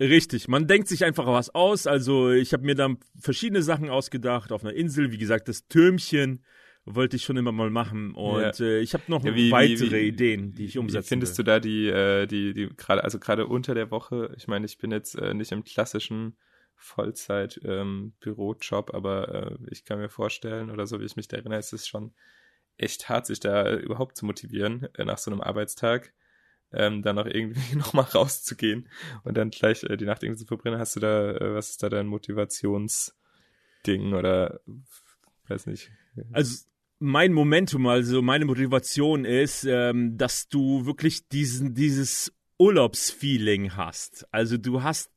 [0.00, 1.86] Richtig, man denkt sich einfach was aus.
[1.86, 5.12] Also ich habe mir dann verschiedene Sachen ausgedacht auf einer Insel.
[5.12, 6.42] Wie gesagt, das Türmchen
[6.86, 8.64] wollte ich schon immer mal machen und ja.
[8.64, 11.36] äh, ich habe noch ja, wie, weitere wie, wie, Ideen, die ich umsetzen wie findest
[11.36, 11.44] will.
[11.44, 14.32] du da die äh, die die gerade also gerade unter der Woche?
[14.38, 16.38] Ich meine, ich bin jetzt äh, nicht im klassischen
[16.74, 21.58] Vollzeit ähm, aber äh, ich kann mir vorstellen oder so wie ich mich da erinnere,
[21.58, 22.14] ist es schon
[22.78, 26.14] echt hart, sich da überhaupt zu motivieren äh, nach so einem Arbeitstag
[26.72, 28.88] ähm, dann auch irgendwie nochmal rauszugehen
[29.24, 30.78] und dann gleich äh, die Nacht irgendwie zu verbrennen.
[30.78, 34.60] Hast du da, äh, was ist da dein Motivationsding oder
[35.48, 35.90] weiß nicht?
[36.32, 36.64] Also
[36.98, 44.26] mein Momentum, also meine Motivation ist, ähm, dass du wirklich diesen, dieses Urlaubsfeeling hast.
[44.32, 45.10] Also du hast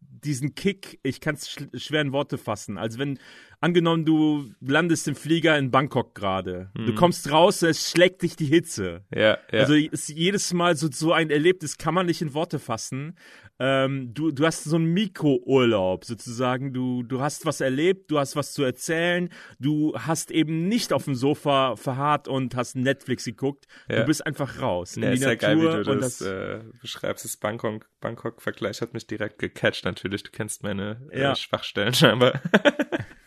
[0.00, 2.78] diesen Kick, ich kann es schwer in Worte fassen.
[2.78, 3.18] Also wenn
[3.60, 6.70] angenommen, du landest im Flieger in Bangkok gerade.
[6.74, 6.86] Mhm.
[6.86, 9.02] Du kommst raus, es schlägt dich die Hitze.
[9.14, 9.60] Ja, ja.
[9.60, 13.16] Also ist jedes Mal so, so ein Erlebnis kann man nicht in Worte fassen.
[13.60, 16.72] Ähm, du, du hast so einen Mikrourlaub sozusagen.
[16.72, 19.30] Du, du hast was erlebt, du hast was zu erzählen.
[19.58, 23.66] Du hast eben nicht auf dem Sofa verharrt und hast Netflix geguckt.
[23.88, 24.00] Ja.
[24.00, 24.94] Du bist einfach raus.
[24.94, 27.24] Ja, ist ja geil, wie du das, das äh, beschreibst.
[27.24, 30.22] Das Bangkok-Vergleich hat mich direkt gecatcht natürlich.
[30.22, 31.34] Du kennst meine äh, ja.
[31.34, 32.40] Schwachstellen scheinbar.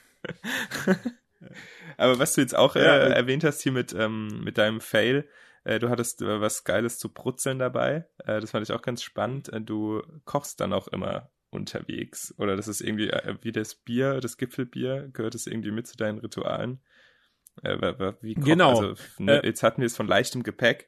[1.98, 5.28] Aber was du jetzt auch äh, ja, erwähnt hast hier mit, ähm, mit deinem Fail,
[5.64, 8.08] äh, du hattest äh, was Geiles zu brutzeln dabei.
[8.20, 9.52] Äh, das fand ich auch ganz spannend.
[9.54, 12.34] Äh, du kochst dann auch immer unterwegs.
[12.38, 15.98] Oder das ist irgendwie äh, wie das Bier, das Gipfelbier, gehört es irgendwie mit zu
[15.98, 16.82] deinen Ritualen?
[18.22, 18.80] wie koch, genau.
[18.80, 20.88] Also, ne, jetzt hatten wir es von leichtem Gepäck.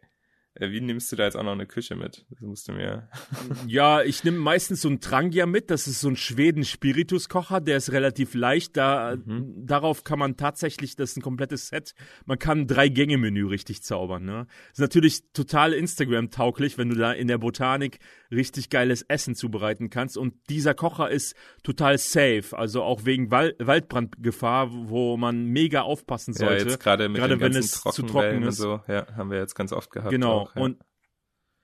[0.55, 2.25] Äh, wie nimmst du da jetzt auch noch eine Küche mit?
[2.29, 3.09] Das musst du mir.
[3.67, 5.71] ja, ich nehme meistens so einen Trangia mit.
[5.71, 7.59] Das ist so ein Schweden-Spirituskocher.
[7.61, 8.77] Der ist relativ leicht.
[8.77, 9.65] Da, mhm.
[9.65, 11.93] Darauf kann man tatsächlich, das ist ein komplettes Set.
[12.25, 14.25] Man kann ein Drei-Gänge-Menü richtig zaubern.
[14.25, 14.47] Ne?
[14.71, 17.99] Ist natürlich total Instagram-tauglich, wenn du da in der Botanik
[18.33, 20.17] richtig geiles Essen zubereiten kannst.
[20.17, 22.43] Und dieser Kocher ist total safe.
[22.51, 26.69] Also auch wegen Wal Waldbrandgefahr, wo man mega aufpassen sollte.
[26.69, 28.57] Ja, gerade mit gerade wenn es zu trocken ist.
[28.57, 30.11] So, ja, haben wir jetzt ganz oft gehabt.
[30.11, 30.41] Genau.
[30.41, 30.61] Auch, ja.
[30.61, 30.83] Und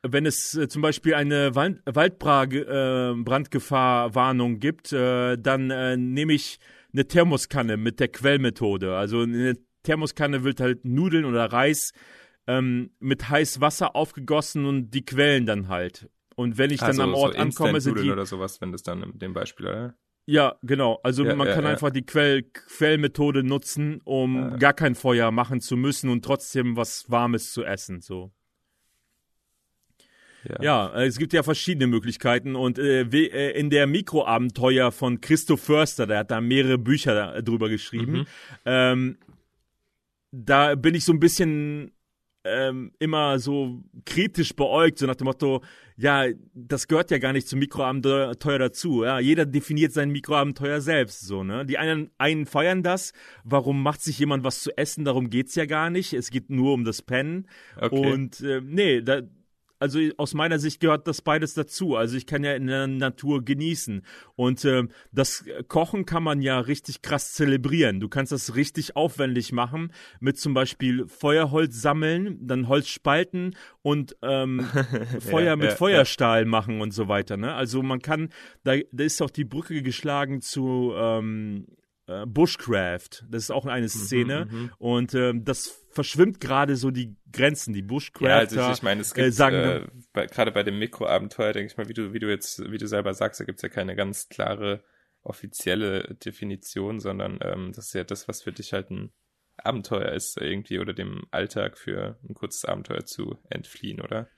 [0.02, 6.60] wenn es äh, zum Beispiel eine Wald Waldbrandgefahr-Warnung äh, gibt, äh, dann äh, nehme ich
[6.94, 8.96] eine Thermoskanne mit der Quellmethode.
[8.96, 11.92] Also eine Thermoskanne wird halt Nudeln oder Reis
[12.48, 16.10] ähm, mit heiß Wasser aufgegossen und die quellen dann halt.
[16.40, 18.82] Und wenn ich dann also, am Ort so ankomme, sind die oder sowas, wenn das
[18.82, 19.94] dann in dem Beispiel, oder?
[20.26, 21.02] Ja, genau.
[21.04, 21.72] Also ja, man ja, kann ja.
[21.72, 27.12] einfach die Quell Quellmethode nutzen, um gar kein Feuer machen zu müssen und trotzdem was
[27.12, 28.00] Warmes zu essen.
[28.00, 28.32] So.
[30.62, 30.96] Ja.
[30.96, 36.08] äh, es gibt ja verschiedene Möglichkeiten und äh, äh, in der Mikroabenteuer von Christoph Förster,
[36.08, 38.26] der hat da mehrere Bücher drüber geschrieben, mhm.
[38.64, 39.18] ähm,
[40.32, 41.92] da bin ich so ein bisschen
[42.44, 45.62] ähm, immer so kritisch beäugt, so nach dem Motto,
[45.98, 49.04] ja, das gehört ja gar nicht zum Mikroabenteuer dazu.
[49.04, 51.66] Ja, jeder definiert sein Mikroabenteuer selbst so, ne?
[51.66, 53.12] Die einen, einen feiern das,
[53.44, 56.14] warum macht sich jemand was zu essen, darum geht's ja gar nicht.
[56.14, 57.48] Es geht nur um das Pennen.
[57.76, 58.14] Okay.
[58.14, 59.22] Und äh, nee, da,
[59.80, 61.96] also aus meiner Sicht gehört das beides dazu.
[61.96, 64.04] Also ich kann ja in der Natur genießen.
[64.36, 68.00] Und äh, das Kochen kann man ja richtig krass zelebrieren.
[68.00, 74.18] Du kannst das richtig aufwendig machen, mit zum Beispiel Feuerholz sammeln, dann Holz spalten und
[74.22, 74.68] ähm,
[75.20, 76.48] Feuer ja, mit ja, Feuerstahl ja.
[76.48, 77.38] machen und so weiter.
[77.38, 77.54] Ne?
[77.54, 78.30] Also man kann,
[78.64, 81.66] da, da ist auch die Brücke geschlagen zu ähm,
[82.10, 83.26] äh, Bushcraft.
[83.30, 84.48] Das ist auch eine mhm, Szene.
[84.50, 87.74] Mhm, und ähm, das verschwimmt gerade so die Grenzen.
[87.74, 90.64] Die Bushcrafter ja, also ich, ich meine, es äh, gibt äh, sagen, äh, gerade bei
[90.64, 93.46] dem Mikroabenteuer, denke ich mal, wie du, wie du jetzt, wie du selber sagst, da
[93.46, 94.84] gibt es ja keine ganz klare
[95.22, 99.12] offizielle Definition, sondern ähm, das ist ja das, was für dich halt ein
[99.58, 104.30] Abenteuer ist, irgendwie, oder dem Alltag für ein kurzes Abenteuer zu entfliehen, oder?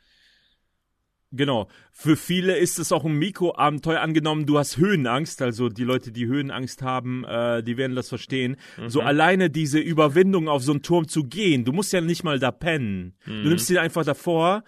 [1.32, 1.70] Genau.
[1.94, 6.28] Für viele ist es auch ein Mikroabenteuer angenommen, du hast Höhenangst, also die Leute, die
[6.28, 8.58] Höhenangst haben, äh, die werden das verstehen.
[8.78, 8.90] Mhm.
[8.90, 12.38] So alleine diese Überwindung auf so einen Turm zu gehen, du musst ja nicht mal
[12.38, 13.16] da pennen.
[13.26, 13.44] Mhm.
[13.44, 14.64] Du nimmst dir einfach davor,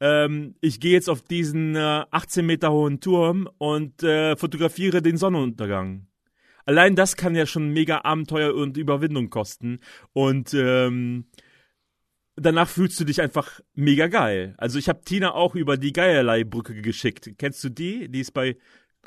[0.00, 5.16] ähm, ich gehe jetzt auf diesen äh, 18 Meter hohen Turm und äh, fotografiere den
[5.16, 6.06] Sonnenuntergang.
[6.64, 9.78] Allein das kann ja schon mega Abenteuer und Überwindung kosten.
[10.12, 11.24] Und ähm,
[12.40, 14.54] danach fühlst du dich einfach mega geil.
[14.58, 17.30] Also ich habe Tina auch über die Geierlei-Brücke geschickt.
[17.38, 18.08] Kennst du die?
[18.08, 18.56] Die ist bei,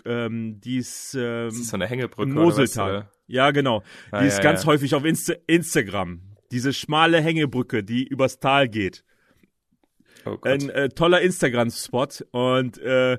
[0.06, 2.90] ähm, die ist, ähm, ist so eine Hängebrücke Moseltal.
[2.90, 3.84] Oder was, ja, genau.
[4.12, 4.68] Ah, die ist ja, ganz ja.
[4.68, 6.22] häufig auf Insta Instagram.
[6.52, 9.06] Diese schmale Hängebrücke, die übers Tal geht.
[10.26, 13.18] Oh Ein äh, toller Instagram-Spot und äh,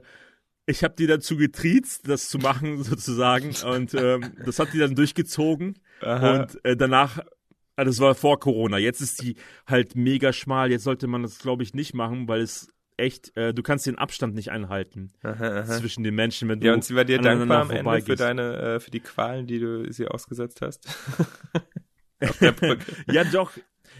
[0.66, 4.94] ich habe die dazu getriezt, das zu machen sozusagen und ähm, das hat die dann
[4.94, 6.42] durchgezogen Aha.
[6.42, 7.20] und äh, danach
[7.76, 8.78] Ah, das war vor Corona.
[8.78, 10.70] Jetzt ist die halt mega schmal.
[10.70, 13.98] Jetzt sollte man das, glaube ich, nicht machen, weil es echt, äh, du kannst den
[13.98, 15.78] Abstand nicht einhalten aha, aha.
[15.78, 18.56] zwischen den Menschen, wenn du Ja, und sie war dir dankbar am Ende für deine,
[18.56, 20.86] äh, für die Qualen, die du sie ausgesetzt hast.
[23.10, 23.52] ja, doch.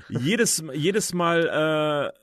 [0.09, 2.22] Jedes, jedes Mal äh,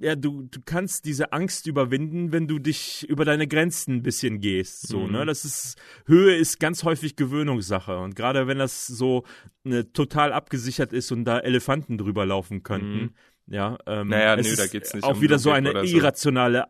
[0.00, 4.40] ja, du, du kannst diese Angst überwinden, wenn du dich über deine Grenzen ein bisschen
[4.40, 4.88] gehst.
[4.88, 5.06] So, ne?
[5.06, 5.12] mhm.
[5.12, 5.26] ne?
[5.26, 7.98] Das ist, Höhe ist ganz häufig Gewöhnungssache.
[7.98, 9.24] Und gerade wenn das so
[9.62, 13.00] ne, total abgesichert ist und da Elefanten drüber laufen könnten,
[13.46, 13.54] mhm.
[13.54, 16.66] ja, ähm, naja, nö, da geht's nicht auch um wieder so eine irrationale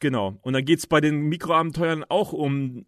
[0.00, 0.38] Genau.
[0.42, 2.84] Und dann geht's bei den Mikroabenteuern auch um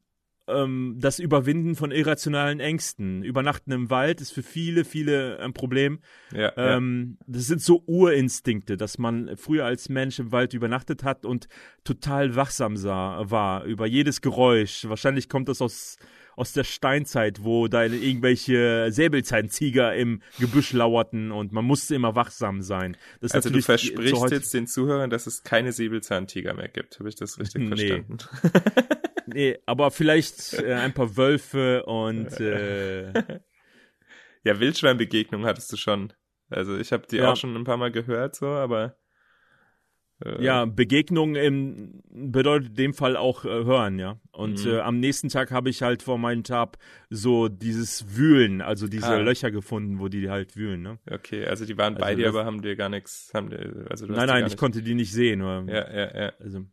[0.49, 3.23] ähm, das Überwinden von irrationalen Ängsten.
[3.23, 6.01] Übernachten im Wald ist für viele, viele ein Problem.
[6.33, 7.35] Ja, ähm, ja.
[7.35, 11.49] Das sind so Urinstinkte, dass man früher als Mensch im Wald übernachtet hat und
[11.85, 14.87] total wachsam sah, war über jedes Geräusch.
[14.89, 15.97] Wahrscheinlich kommt das aus
[16.37, 22.61] aus der Steinzeit, wo da irgendwelche Säbelzahntiger im Gebüsch lauerten und man musste immer wachsam
[22.61, 22.97] sein.
[23.31, 26.99] also du versprichst jetzt den Zuhörern, dass es keine Säbelzahntiger mehr gibt.
[26.99, 27.69] Habe ich das richtig nee.
[27.69, 28.19] verstanden?
[29.37, 33.13] nee, aber vielleicht äh, ein paar Wölfe und äh,
[34.45, 36.13] ja, Wildschweinbegegnungen hattest du schon.
[36.49, 37.33] Also ich habe die ja.
[37.33, 38.97] auch schon ein paar Mal gehört, so, aber
[40.25, 44.19] äh, ja, Begegnung im, bedeutet in dem Fall auch äh, hören, ja.
[44.31, 44.71] Und mhm.
[44.71, 46.79] äh, am nächsten Tag habe ich halt vor meinem Tab
[47.11, 49.19] so dieses Wühlen, also diese ah.
[49.19, 50.99] Löcher gefunden, wo die halt wühlen, ne?
[51.11, 54.07] Okay, also die waren also bei dir, aber haben dir gar nichts, haben dir, also
[54.07, 55.43] Nein, nein, ich konnte die nicht sehen.
[55.43, 56.33] Oder, ja, ja, ja.
[56.39, 56.65] Also,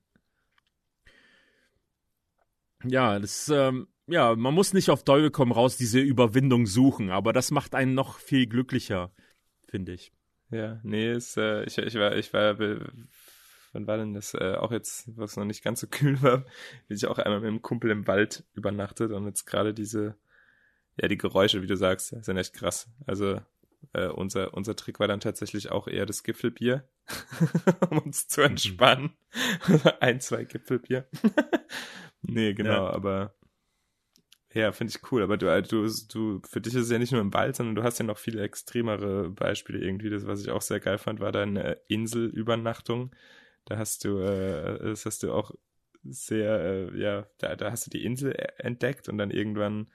[2.86, 7.34] ja, das, ähm, ja, man muss nicht auf Teufel komm raus diese Überwindung suchen, aber
[7.34, 9.12] das macht einen noch viel glücklicher,
[9.68, 10.12] finde ich.
[10.52, 12.58] Ja, nee, ist, äh, ich, ich war, ich war
[13.74, 14.34] wann war denn das?
[14.34, 16.46] Äh, auch jetzt, was noch nicht ganz so kühl war,
[16.88, 20.16] bin ich auch einmal mit einem Kumpel im Wald übernachtet und jetzt gerade diese,
[21.02, 22.90] ja, die Geräusche, wie du sagst, sind echt krass.
[23.06, 23.42] Also
[23.94, 26.88] äh, unser, unser Trick war dann tatsächlich auch eher das Gipfelbier,
[27.90, 29.18] um uns zu entspannen.
[30.00, 31.08] Ein, zwei Gipfelbier.
[32.24, 32.90] Nee, genau, ja.
[32.90, 33.36] aber
[34.54, 35.24] ja, finde ich cool.
[35.24, 37.76] Aber du, äh, du, du, für dich ist es ja nicht nur im Wald, sondern
[37.76, 40.10] du hast ja noch viele extremere Beispiele irgendwie.
[40.10, 43.16] Das, was ich auch sehr geil fand, war deine Inselübernachtung.
[43.66, 45.52] Da hast du, äh, das hast du auch
[46.04, 49.88] sehr, äh, ja, da, da hast du die Insel e-, entdeckt und dann irgendwann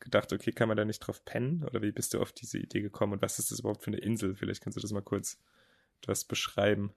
[0.00, 1.62] gedacht, okay, kann man da nicht drauf pennen?
[1.64, 3.98] Oder wie bist du auf diese Idee gekommen und was ist das überhaupt für eine
[3.98, 4.34] Insel?
[4.34, 5.38] Vielleicht kannst du das mal kurz
[6.02, 6.92] etwas beschreiben.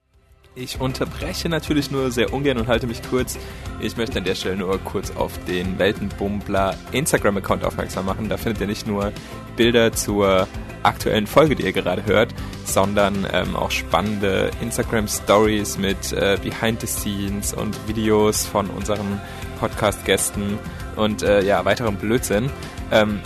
[0.62, 3.40] Ich unterbreche natürlich nur sehr ungern und halte mich kurz.
[3.80, 8.28] Ich möchte an der Stelle nur kurz auf den Weltenbummler Instagram-Account aufmerksam machen.
[8.28, 9.14] Da findet ihr nicht nur
[9.56, 10.50] Bilder zur
[10.84, 16.88] aktuellen Folge, die ihr gerade hört, sondern ähm, auch spannende Instagram-Stories mit äh, Behind the
[16.88, 19.22] Scenes und Videos von unseren
[19.62, 20.60] Podcast-Gästen
[20.98, 22.50] und äh, ja, weiterem Blödsinn.
[22.92, 23.22] Ähm,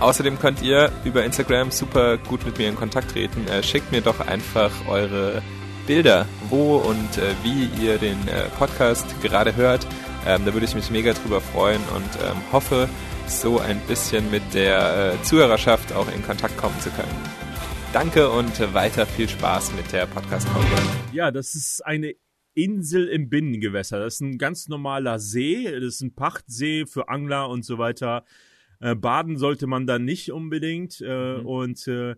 [0.00, 3.46] Außerdem könnt ihr über Instagram super gut mit mir in Kontakt treten.
[3.46, 5.40] Äh, schickt mir doch einfach eure
[5.86, 9.86] Bilder, wo und äh, wie ihr den äh, Podcast gerade hört.
[10.26, 12.88] Ähm, da würde ich mich mega drüber freuen und ähm, hoffe,
[13.26, 17.14] so ein bisschen mit der äh, Zuhörerschaft auch in Kontakt kommen zu können.
[17.92, 20.68] Danke und weiter viel Spaß mit der Podcast-Folge.
[21.12, 22.14] Ja, das ist eine
[22.54, 24.00] Insel im Binnengewässer.
[24.00, 25.64] Das ist ein ganz normaler See.
[25.64, 28.24] Das ist ein Pachtsee für Angler und so weiter.
[28.80, 31.00] Äh, baden sollte man da nicht unbedingt.
[31.00, 31.46] Äh, mhm.
[31.46, 32.14] Und äh,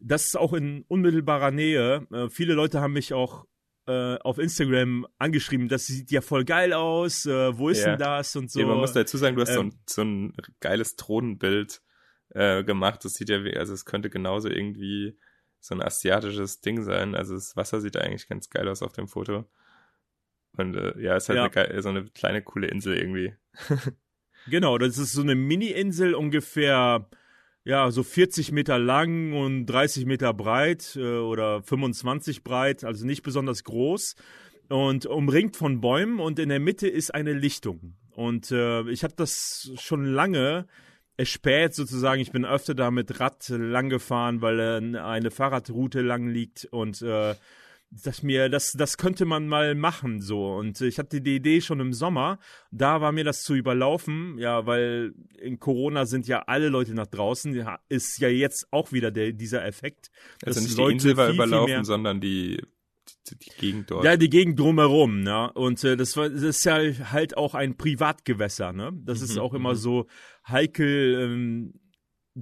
[0.00, 2.06] das ist auch in unmittelbarer Nähe.
[2.12, 3.46] Äh, viele Leute haben mich auch
[3.86, 7.90] äh, auf Instagram angeschrieben, das sieht ja voll geil aus, äh, wo ist ja.
[7.90, 8.60] denn das und so.
[8.60, 11.80] Ja, man muss dazu sagen, du hast ähm, so, ein, so ein geiles Thronenbild
[12.30, 13.04] äh, gemacht.
[13.04, 15.18] Das sieht ja, wie, also es könnte genauso irgendwie
[15.60, 17.14] so ein asiatisches Ding sein.
[17.14, 19.46] Also das Wasser sieht eigentlich ganz geil aus auf dem Foto.
[20.52, 21.62] Und äh, ja, es ist halt ja.
[21.62, 23.34] Eine, so eine kleine coole Insel irgendwie.
[24.50, 27.08] genau, das ist so eine Mini-Insel ungefähr
[27.68, 33.22] ja, so 40 Meter lang und 30 Meter breit äh, oder 25 breit, also nicht
[33.22, 34.16] besonders groß
[34.70, 37.92] und umringt von Bäumen und in der Mitte ist eine Lichtung.
[38.12, 40.66] Und äh, ich habe das schon lange
[41.22, 42.22] spät sozusagen.
[42.22, 47.02] Ich bin öfter da mit Rad lang gefahren, weil äh, eine Fahrradroute lang liegt und
[47.02, 47.34] äh,
[47.90, 50.54] dass mir, das, das könnte man mal machen, so.
[50.54, 52.38] Und ich hatte die Idee schon im Sommer,
[52.70, 57.06] da war mir das zu überlaufen, ja, weil in Corona sind ja alle Leute nach
[57.06, 60.10] draußen, ja, ist ja jetzt auch wieder der, dieser Effekt.
[60.44, 62.62] Also nicht Leute die Insel war überlaufen, viel sondern die,
[63.30, 64.04] die, die, Gegend dort.
[64.04, 65.50] Ja, die Gegend drumherum, ne?
[65.52, 66.78] Und äh, das, war, das ist ja
[67.10, 68.92] halt auch ein Privatgewässer, ne?
[69.04, 69.78] Das mhm, ist auch immer mhm.
[69.78, 70.06] so
[70.46, 71.74] heikel, ähm,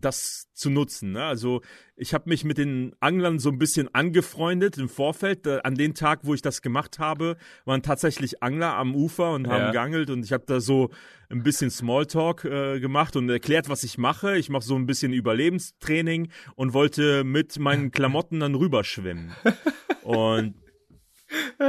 [0.01, 1.13] das zu nutzen.
[1.13, 1.25] Ne?
[1.25, 1.63] Also
[1.97, 5.47] ich habe mich mit den Anglern so ein bisschen angefreundet im Vorfeld.
[5.47, 9.65] An den Tag, wo ich das gemacht habe, waren tatsächlich Angler am Ufer und haben
[9.65, 9.71] ja.
[9.73, 10.91] geangelt und ich habe da so
[11.31, 14.37] ein bisschen Smalltalk äh, gemacht und erklärt, was ich mache.
[14.37, 19.33] Ich mache so ein bisschen Überlebenstraining und wollte mit meinen Klamotten dann rüberschwimmen.
[20.03, 20.55] und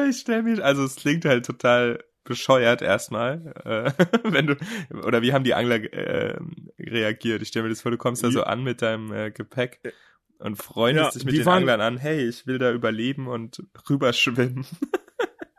[0.10, 3.92] ich stelle mir, also es klingt halt total bescheuert erstmal, äh,
[4.24, 4.56] wenn du
[4.92, 6.38] oder wie haben die Angler äh,
[6.80, 7.42] reagiert?
[7.42, 9.80] Ich stelle mir das vor, du kommst da so an mit deinem äh, Gepäck
[10.40, 13.64] und freundest ja, dich mit den waren, Anglern an, hey, ich will da überleben und
[13.90, 14.66] rüberschwimmen.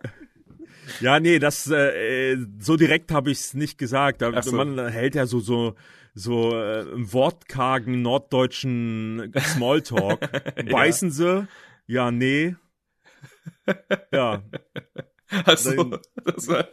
[1.00, 4.22] ja, nee, das äh, so direkt habe ich es nicht gesagt.
[4.42, 4.56] So.
[4.56, 5.74] Man hält ja so so
[6.14, 10.20] so äh, wortkargen norddeutschen Smalltalk.
[10.70, 11.14] Beißen ja.
[11.14, 11.48] sie?
[11.86, 12.56] Ja, nee.
[14.12, 14.42] Ja.
[15.44, 16.68] Achso, das war.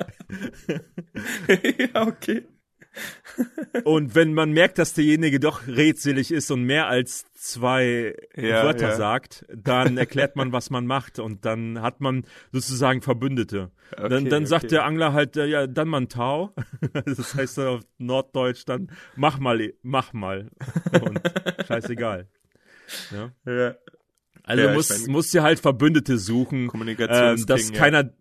[1.94, 2.46] ja, okay.
[3.84, 8.90] Und wenn man merkt, dass derjenige doch rätselig ist und mehr als zwei ja, Wörter
[8.90, 8.96] ja.
[8.96, 13.72] sagt, dann erklärt man, was man macht und dann hat man sozusagen Verbündete.
[13.92, 14.46] Okay, dann dann okay.
[14.46, 16.54] sagt der Angler halt, äh, ja, dann man Tau.
[17.06, 20.50] das heißt auf Norddeutsch dann, mach mal, mach mal.
[21.02, 21.20] Und
[21.68, 22.28] scheißegal.
[23.12, 23.32] Ja.
[23.46, 23.76] ja.
[24.44, 28.12] Also ja, muss, ich mein, musst dir halt Verbündete suchen, äh, dass keiner,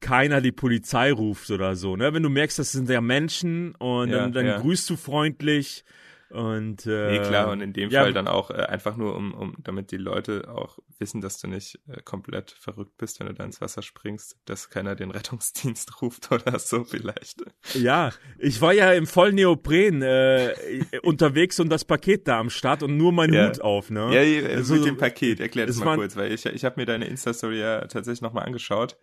[0.00, 1.96] keiner die Polizei ruft oder so.
[1.96, 2.12] Ne?
[2.12, 4.58] Wenn du merkst, das sind ja Menschen und ja, dann, dann ja.
[4.58, 5.84] grüßt du freundlich
[6.32, 9.34] und äh, nee, klar, und in dem ja, Fall dann auch äh, einfach nur, um,
[9.34, 13.34] um, damit die Leute auch wissen, dass du nicht äh, komplett verrückt bist, wenn du
[13.34, 17.42] da ins Wasser springst, dass keiner den Rettungsdienst ruft oder so vielleicht.
[17.74, 20.54] Ja, ich war ja im vollen Neopren äh,
[21.02, 23.48] unterwegs und das Paket da am Start und nur mein ja.
[23.48, 24.08] Hut auf, ne?
[24.14, 27.08] Ja, also, mit dem Paket, erklär das mal kurz, weil ich, ich habe mir deine
[27.08, 28.96] Insta-Story ja tatsächlich nochmal angeschaut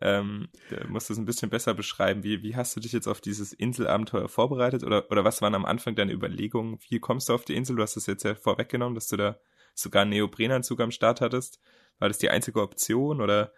[0.00, 2.22] ähm, du musst es ein bisschen besser beschreiben.
[2.24, 4.82] Wie, wie hast du dich jetzt auf dieses Inselabenteuer vorbereitet?
[4.82, 6.78] Oder, oder was waren am Anfang deine Überlegungen?
[6.88, 7.76] Wie kommst du auf die Insel?
[7.76, 9.38] Du hast es jetzt ja vorweggenommen, dass du da
[9.74, 11.60] sogar einen Neoprenanzug am Start hattest.
[11.98, 13.52] War das die einzige Option oder?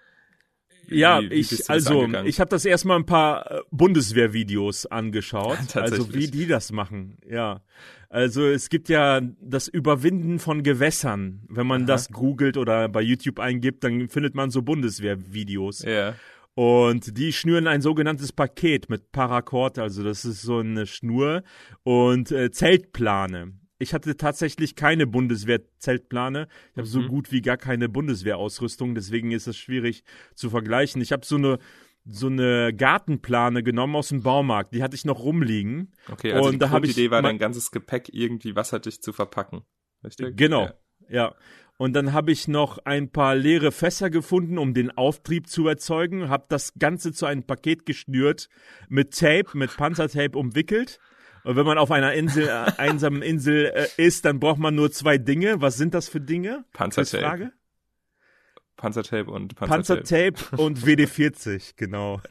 [0.88, 6.12] Wie, ja, wie ich also ich habe das erstmal ein paar äh, Bundeswehrvideos angeschaut, also
[6.14, 7.18] wie die das machen.
[7.28, 7.62] Ja.
[8.08, 11.42] Also es gibt ja das Überwinden von Gewässern.
[11.48, 11.86] Wenn man Aha.
[11.88, 15.82] das googelt oder bei YouTube eingibt, dann findet man so Bundeswehrvideos.
[15.82, 16.14] Ja.
[16.54, 21.42] Und die schnüren ein sogenanntes Paket mit Paracord, also das ist so eine Schnur
[21.82, 23.52] und äh, Zeltplane.
[23.78, 26.48] Ich hatte tatsächlich keine Bundeswehr-Zeltplane.
[26.72, 26.92] Ich habe mhm.
[26.92, 30.02] so gut wie gar keine Bundeswehrausrüstung, deswegen ist es schwierig
[30.34, 31.02] zu vergleichen.
[31.02, 31.58] Ich habe so eine
[32.08, 34.72] so eine Gartenplane genommen aus dem Baumarkt.
[34.72, 35.92] Die hatte ich noch rumliegen.
[36.08, 39.62] Okay, also und die da Idee war, dein ganzes Gepäck irgendwie wasserdicht zu verpacken.
[40.04, 40.36] Richtig?
[40.36, 40.74] Genau, ja.
[41.08, 41.34] ja.
[41.78, 46.28] Und dann habe ich noch ein paar leere Fässer gefunden, um den Auftrieb zu erzeugen.
[46.28, 48.48] Habe das Ganze zu einem Paket geschnürt,
[48.88, 50.98] mit Tape, mit Panzertape umwickelt.
[51.46, 54.90] Und wenn man auf einer Insel, äh, einsamen Insel äh, ist, dann braucht man nur
[54.90, 55.60] zwei Dinge.
[55.60, 56.64] Was sind das für Dinge?
[56.72, 57.52] Panzertape.
[58.76, 60.32] Panzertape und Panzertape.
[60.32, 62.20] Panzertape und WD-40, genau.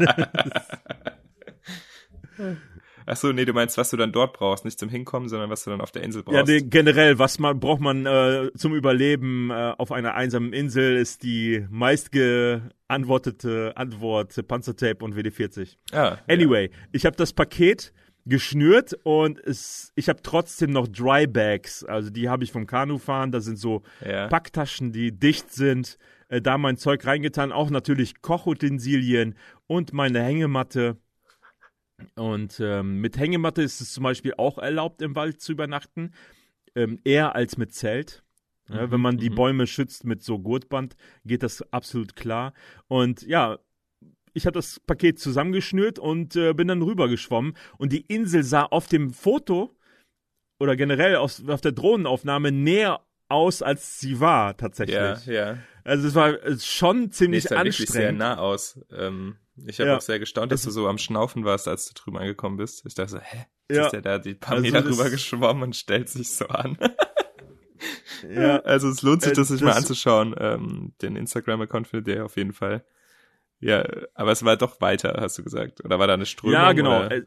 [3.06, 5.64] Ach so, nee, du meinst, was du dann dort brauchst, nicht zum Hinkommen, sondern was
[5.64, 6.36] du dann auf der Insel brauchst.
[6.36, 10.98] Ja, nee, generell, was man braucht man äh, zum Überleben äh, auf einer einsamen Insel,
[10.98, 15.78] ist die meistgeantwortete Antwort Panzertape und WD-40.
[15.94, 16.78] Ah, anyway, ja.
[16.92, 17.94] ich habe das Paket
[18.26, 21.84] geschnürt und es, ich habe trotzdem noch Dry Bags.
[21.84, 23.32] Also die habe ich vom Kanufahren.
[23.32, 24.28] Da sind so ja.
[24.28, 25.98] Packtaschen, die dicht sind.
[26.28, 27.52] Äh, da mein Zeug reingetan.
[27.52, 29.36] Auch natürlich Kochutensilien
[29.68, 30.98] und meine Hängematte.
[32.16, 36.12] Und ähm, mit Hängematte ist es zum Beispiel auch erlaubt, im Wald zu übernachten.
[36.76, 38.24] Ähm, eher als mit Zelt.
[38.68, 39.36] Ja, wenn man die mhm.
[39.36, 42.54] Bäume schützt mit so Gurtband, geht das absolut klar.
[42.88, 43.60] Und ja,
[44.36, 47.56] ich habe das Paket zusammengeschnürt und äh, bin dann rübergeschwommen.
[47.78, 49.74] Und die Insel sah auf dem Foto
[50.60, 55.26] oder generell aus, auf der Drohnenaufnahme näher aus, als sie war tatsächlich.
[55.26, 55.58] Ja, ja.
[55.84, 57.92] Also es war schon ziemlich nee, anstrengend.
[57.92, 58.80] Sehr nah aus.
[58.92, 59.98] Ähm, ich habe ja.
[59.98, 62.86] auch sehr gestaunt, dass du so am Schnaufen warst, als du drüben angekommen bist.
[62.86, 63.46] Ich dachte so, hä?
[63.72, 63.86] Ja.
[63.86, 66.78] Ist der da die paar also Meter rüber geschwommen und stellt sich so an?
[68.30, 68.58] ja.
[68.66, 70.36] Also es lohnt sich, äh, das sich das mal anzuschauen.
[70.38, 72.84] Ähm, den Instagram-Account findet ihr auf jeden Fall.
[73.60, 75.84] Ja, aber es war doch weiter, hast du gesagt.
[75.84, 76.54] Oder war da eine Strömung?
[76.54, 77.06] Ja, genau.
[77.06, 77.12] Oder?
[77.12, 77.24] Äh,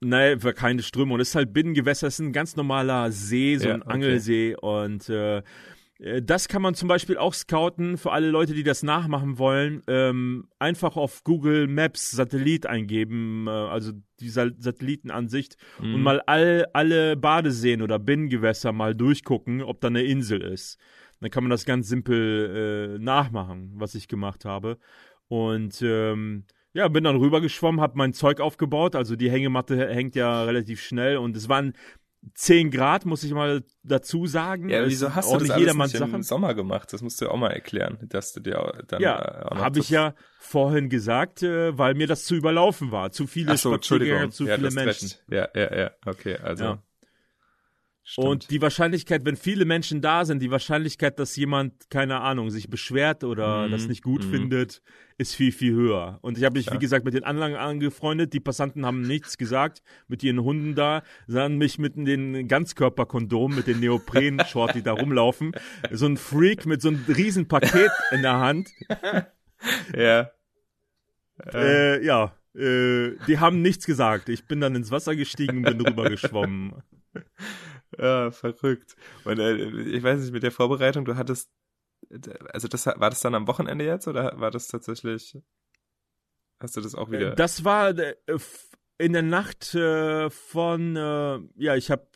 [0.00, 1.18] nein, war keine Strömung.
[1.18, 3.92] Das ist halt Binnengewässer, das ist ein ganz normaler See, so ja, ein okay.
[3.92, 4.56] Angelsee.
[4.56, 5.42] Und äh,
[6.02, 9.82] äh, das kann man zum Beispiel auch scouten für alle Leute, die das nachmachen wollen.
[9.86, 15.94] Ähm, einfach auf Google Maps Satellit eingeben, äh, also die Satellitenansicht mhm.
[15.94, 20.78] und mal all, alle Badeseen oder Binnengewässer mal durchgucken, ob da eine Insel ist.
[21.20, 24.78] Dann kann man das ganz simpel äh, nachmachen, was ich gemacht habe.
[25.32, 28.94] Und ähm, ja, bin dann rübergeschwommen, habe mein Zeug aufgebaut.
[28.94, 31.72] Also die Hängematte hängt ja relativ schnell und es waren
[32.34, 34.68] 10 Grad, muss ich mal dazu sagen.
[34.68, 36.16] Ja, wieso hast du das alles nicht Sachen.
[36.16, 36.92] im Sommer gemacht?
[36.92, 39.88] Das musst du ja auch mal erklären, dass du dir dann Ja, äh, habe ich
[39.88, 43.10] ja vorhin gesagt, äh, weil mir das zu überlaufen war.
[43.10, 45.08] Zu viele Ach so, Spaziergänger, zu ja, viele Menschen.
[45.08, 45.24] Recht.
[45.30, 46.64] Ja, ja, ja, okay, also.
[46.64, 46.82] Ja.
[48.04, 48.26] Stimmt.
[48.26, 52.68] Und die Wahrscheinlichkeit, wenn viele Menschen da sind, die Wahrscheinlichkeit, dass jemand, keine Ahnung, sich
[52.68, 53.70] beschwert oder mhm.
[53.70, 54.30] das nicht gut mhm.
[54.30, 54.82] findet,
[55.18, 56.18] ist viel, viel höher.
[56.20, 56.74] Und ich habe mich, ja.
[56.74, 58.32] wie gesagt, mit den anderen angefreundet.
[58.32, 63.68] Die Passanten haben nichts gesagt mit ihren Hunden da, sahen mich mit den Ganzkörperkondomen, mit
[63.68, 65.52] den Neopren-Short, die da rumlaufen.
[65.92, 68.68] So ein Freak mit so einem riesen Paket in der Hand.
[69.96, 70.30] Ja.
[71.54, 74.28] Äh, ja, äh, die haben nichts gesagt.
[74.28, 76.74] Ich bin dann ins Wasser gestiegen und bin rübergeschwommen.
[77.98, 78.96] Ja, verrückt.
[79.24, 81.50] Und äh, ich weiß nicht, mit der Vorbereitung, du hattest,
[82.52, 85.38] also das war das dann am Wochenende jetzt oder war das tatsächlich,
[86.60, 87.34] hast du das auch wieder?
[87.34, 88.14] Das war äh,
[88.98, 92.06] in der Nacht äh, von, äh, ja, ich habe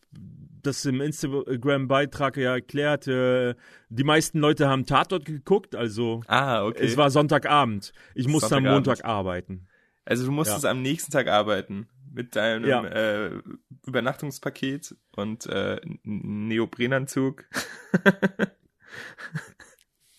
[0.62, 3.06] das im Instagram-Beitrag ja erklärt.
[3.06, 3.54] Äh,
[3.88, 6.84] die meisten Leute haben Tatort geguckt, also ah, okay.
[6.84, 7.92] es war Sonntagabend.
[8.14, 9.68] Ich musste am Montag arbeiten.
[10.04, 10.70] Also du musstest ja.
[10.70, 12.82] am nächsten Tag arbeiten mit deinem ja.
[12.84, 13.30] äh,
[13.86, 17.44] Übernachtungspaket und äh, Neoprenanzug.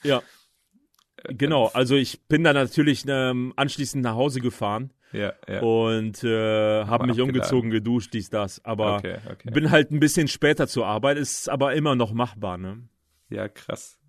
[0.03, 0.21] ja.
[1.23, 4.93] Genau, also ich bin dann natürlich ähm, anschließend nach Hause gefahren.
[5.11, 5.61] Ja, ja.
[5.61, 8.63] Und äh, habe mich umgezogen, geduscht, dies, das.
[8.63, 9.49] Aber okay, okay.
[9.49, 12.87] bin halt ein bisschen später zur Arbeit, ist aber immer noch machbar, ne?
[13.29, 13.99] Ja, krass.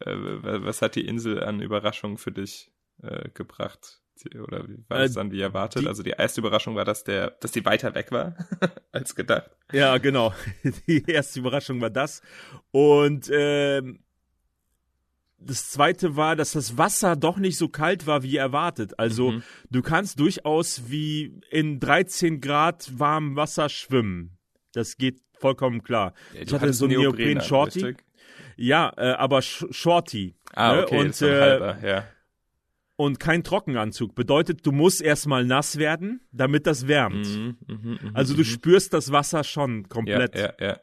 [0.00, 2.72] Äh, was hat die Insel an Überraschungen für dich
[3.02, 4.00] äh, gebracht?
[4.26, 5.82] Oder war das äh, dann wie erwartet?
[5.82, 8.34] Die, also die erste Überraschung war, dass der, dass die weiter weg war
[8.92, 9.50] als gedacht.
[9.72, 10.34] Ja, genau.
[10.86, 12.22] Die erste Überraschung war das.
[12.70, 14.00] Und ähm,
[15.38, 18.98] das zweite war, dass das Wasser doch nicht so kalt war wie erwartet.
[18.98, 19.42] Also mhm.
[19.70, 24.38] du kannst durchaus wie in 13 Grad warmem Wasser schwimmen.
[24.72, 26.14] Das geht vollkommen klar.
[26.34, 27.94] Ja, ich hatte so einen Neopren Shorty.
[28.56, 30.34] Ja, äh, aber Sh Shorty.
[30.52, 30.82] Ah, ne?
[30.82, 31.04] okay, ne?
[31.04, 32.04] und, äh, halber, ja
[32.98, 34.16] und kein Trockenanzug.
[34.16, 37.28] Bedeutet, du musst erstmal nass werden, damit das wärmt.
[37.28, 38.46] Mhm, mh, mh, also du mh.
[38.46, 40.34] spürst das Wasser schon komplett.
[40.34, 40.80] Ja, ja, ja.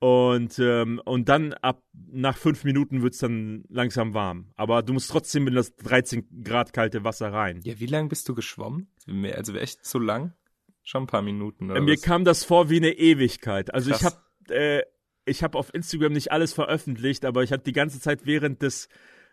[0.00, 4.52] Und, ähm, und dann ab nach fünf Minuten wird es dann langsam warm.
[4.56, 7.60] Aber du musst trotzdem in das 13 Grad kalte Wasser rein.
[7.62, 8.88] Ja, wie lange bist du geschwommen?
[9.34, 10.34] Also echt so lang?
[10.82, 11.70] Schon ein paar Minuten.
[11.70, 12.02] Oder Mir was?
[12.02, 13.72] kam das vor wie eine Ewigkeit.
[13.72, 14.00] Also Krass.
[14.00, 14.82] ich habe äh,
[15.26, 18.88] ich habe auf Instagram nicht alles veröffentlicht, aber ich habe die ganze Zeit während des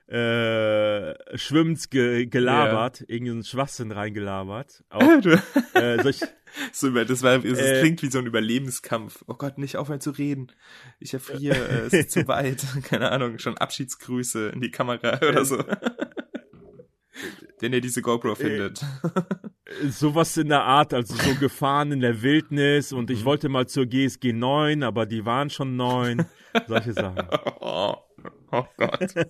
[0.07, 3.09] äh, Schwimmens ge gelabert, yeah.
[3.09, 4.83] irgendeinen Schwachsinn reingelabert.
[4.89, 6.19] Auch, äh, solch,
[6.71, 9.23] so, das, war, das äh, klingt wie so ein Überlebenskampf.
[9.27, 10.51] Oh Gott, nicht aufhören zu reden.
[10.99, 12.63] Ich erfriere, äh, es ist zu weit.
[12.83, 15.63] Keine Ahnung, schon Abschiedsgrüße in die Kamera oder so.
[17.59, 18.85] Wenn ihr diese GoPro äh, findet.
[19.89, 23.25] Sowas in der Art, also so gefahren in der Wildnis und ich mhm.
[23.25, 26.25] wollte mal zur GSG 9, aber die waren schon 9.
[26.67, 27.27] Solche Sachen.
[28.55, 28.65] Oh.
[28.77, 29.13] Gott.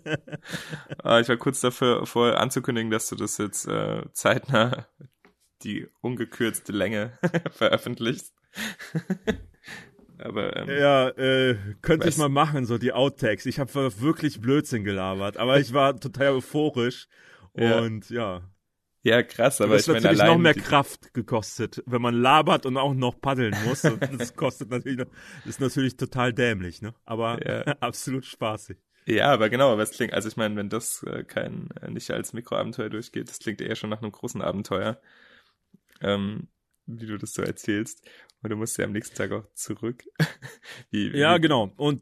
[1.03, 4.87] Ah, ich war kurz dafür vor anzukündigen, dass du das jetzt äh, zeitnah
[5.63, 7.17] die ungekürzte Länge
[7.51, 8.33] veröffentlichst.
[10.17, 13.45] aber ähm, ja, äh, könnte ich mal machen, so die Outtakes.
[13.45, 17.07] Ich habe wirklich Blödsinn gelabert, aber ich war total euphorisch
[17.53, 18.37] und ja.
[18.37, 18.41] ja.
[19.05, 22.75] Ja, krass, aber das ich meine, natürlich noch mehr Kraft gekostet, wenn man labert und
[22.75, 23.81] auch noch paddeln muss.
[23.83, 25.05] das kostet natürlich, noch,
[25.45, 26.95] ist natürlich total dämlich, ne?
[27.05, 27.61] Aber ja.
[27.81, 28.79] absolut spaßig.
[29.07, 32.09] Ja, aber genau, aber es klingt, also ich meine, wenn das äh, kein, äh, nicht
[32.09, 34.99] als Mikroabenteuer durchgeht, das klingt eher schon nach einem großen Abenteuer,
[36.01, 36.47] ähm,
[36.87, 38.07] wie du das so erzählst.
[38.41, 40.03] Und du musst ja am nächsten Tag auch zurück.
[40.91, 41.71] wie, wie, ja, genau.
[41.77, 42.01] Und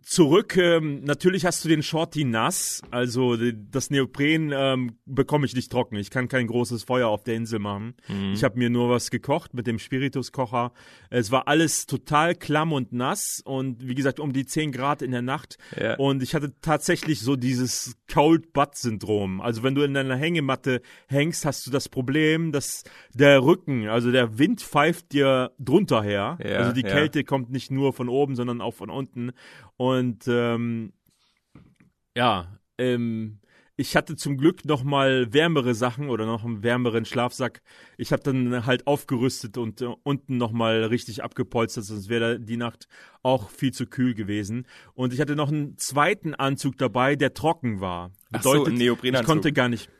[0.00, 5.70] Zurück, ähm, natürlich hast du den Shorty nass, also das Neopren ähm, bekomme ich nicht
[5.70, 5.96] trocken.
[5.96, 7.94] Ich kann kein großes Feuer auf der Insel machen.
[8.08, 8.32] Mhm.
[8.32, 10.72] Ich habe mir nur was gekocht mit dem Spirituskocher.
[11.10, 15.10] Es war alles total klamm und nass und wie gesagt um die 10 Grad in
[15.10, 15.58] der Nacht.
[15.78, 15.96] Ja.
[15.96, 19.42] Und ich hatte tatsächlich so dieses Cold Butt Syndrom.
[19.42, 24.10] Also wenn du in deiner Hängematte hängst, hast du das Problem, dass der Rücken, also
[24.10, 26.38] der Wind pfeift dir drunter her.
[26.42, 26.88] Ja, also die ja.
[26.88, 29.32] Kälte kommt nicht nur von oben, sondern auch von unten.
[29.76, 30.92] Und ähm,
[32.16, 33.40] ja, ähm,
[33.76, 37.60] ich hatte zum Glück noch mal wärmere Sachen oder noch einen wärmeren Schlafsack.
[37.96, 42.56] Ich habe dann halt aufgerüstet und äh, unten noch mal richtig abgepolstert, sonst wäre die
[42.56, 42.86] Nacht
[43.22, 44.66] auch viel zu kühl gewesen.
[44.94, 48.12] Und ich hatte noch einen zweiten Anzug dabei, der trocken war.
[48.30, 49.22] Bedeutet, Ach so, Neoprenanzug.
[49.22, 49.90] Ich konnte gar nicht.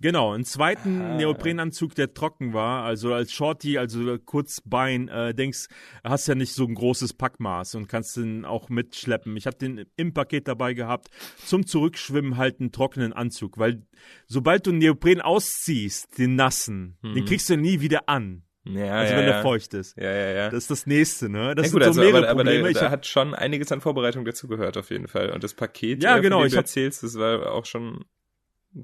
[0.00, 1.16] Genau, einen zweiten ah.
[1.16, 5.66] Neoprenanzug, der trocken war, also als Shorty, also Kurzbein, äh, denkst,
[6.04, 9.36] hast ja nicht so ein großes Packmaß und kannst den auch mitschleppen.
[9.36, 11.08] Ich habe den im Paket dabei gehabt,
[11.44, 13.82] zum Zurückschwimmen halt einen trockenen Anzug, weil
[14.26, 17.14] sobald du einen Neopren ausziehst, den nassen, mhm.
[17.14, 18.42] den kriegst du nie wieder an.
[18.68, 19.96] Ja, also ja, wenn der feucht ist.
[19.96, 20.50] Ja, ja, ja.
[20.50, 21.54] Das ist das nächste, ne?
[21.54, 22.64] Das ja, gut, sind so also, mehrere aber, Probleme.
[22.64, 25.30] Aber da, da hat schon einiges an Vorbereitung dazu gehört, auf jeden Fall.
[25.30, 28.04] Und das Paket, ja, äh, genau, ich du erzählst, das war auch schon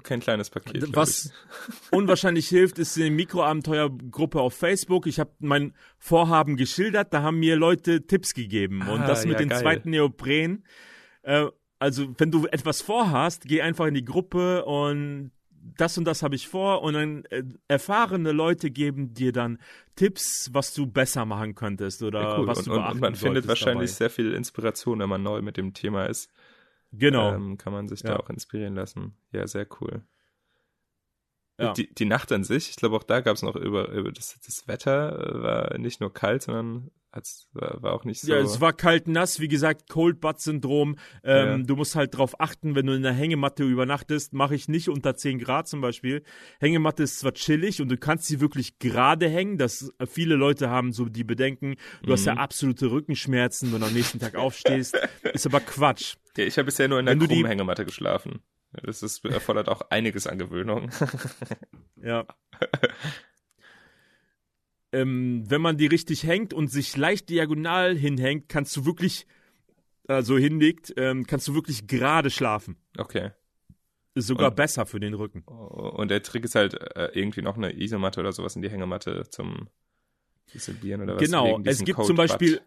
[0.01, 0.95] kein kleines Paket.
[0.95, 1.31] Was
[1.91, 5.07] unwahrscheinlich hilft, ist die Mikroabenteuergruppe auf Facebook.
[5.07, 8.81] Ich habe mein Vorhaben geschildert, da haben mir Leute Tipps gegeben.
[8.83, 10.63] Ah, und das mit ja, dem zweiten Neopren.
[11.21, 11.47] Äh,
[11.79, 15.31] also, wenn du etwas vorhast, geh einfach in die Gruppe und
[15.77, 19.59] das und das habe ich vor und dann äh, erfahrene Leute geben dir dann
[19.95, 22.47] Tipps, was du besser machen könntest oder ja, cool.
[22.47, 23.97] was du und, beachten und man findet wahrscheinlich dabei.
[23.97, 26.29] sehr viel Inspiration, wenn man neu mit dem Thema ist.
[26.93, 27.33] Genau.
[27.33, 28.11] Ähm, kann man sich ja.
[28.11, 29.17] da auch inspirieren lassen.
[29.31, 30.03] Ja, sehr cool.
[31.59, 31.73] Ja.
[31.73, 34.39] Die, die Nacht an sich, ich glaube auch da gab es noch über, über das,
[34.43, 36.89] das Wetter, äh, war nicht nur kalt, sondern
[37.53, 38.31] war, war auch nicht so.
[38.31, 40.97] Ja, es war kalt nass, wie gesagt, Cold Butt Syndrom.
[41.23, 41.57] Ähm, ja.
[41.59, 45.15] Du musst halt drauf achten, wenn du in der Hängematte übernachtest, mache ich nicht unter
[45.15, 46.23] 10 Grad zum Beispiel.
[46.59, 50.91] Hängematte ist zwar chillig und du kannst sie wirklich gerade hängen, dass viele Leute haben
[50.91, 52.13] so die Bedenken, du mhm.
[52.13, 52.39] hast ja mhm.
[52.39, 54.97] absolute Rückenschmerzen, wenn du am nächsten Tag aufstehst.
[55.33, 56.15] ist aber Quatsch.
[56.37, 58.41] Ja, ich habe bisher nur in der krummen Hängematte geschlafen.
[58.81, 60.89] Das ist, erfordert auch einiges an Gewöhnung.
[62.01, 62.25] ja.
[64.91, 69.27] ähm, wenn man die richtig hängt und sich leicht diagonal hinhängt, kannst du wirklich,
[70.07, 72.77] also hinlegt, ähm, kannst du wirklich gerade schlafen.
[72.97, 73.31] Okay.
[74.15, 75.41] Ist sogar und, besser für den Rücken.
[75.41, 79.23] Und der Trick ist halt äh, irgendwie noch eine Isomatte oder sowas in die Hängematte
[79.29, 79.69] zum
[80.53, 81.23] Isolieren oder was?
[81.23, 82.61] Genau, es gibt zum Beispiel,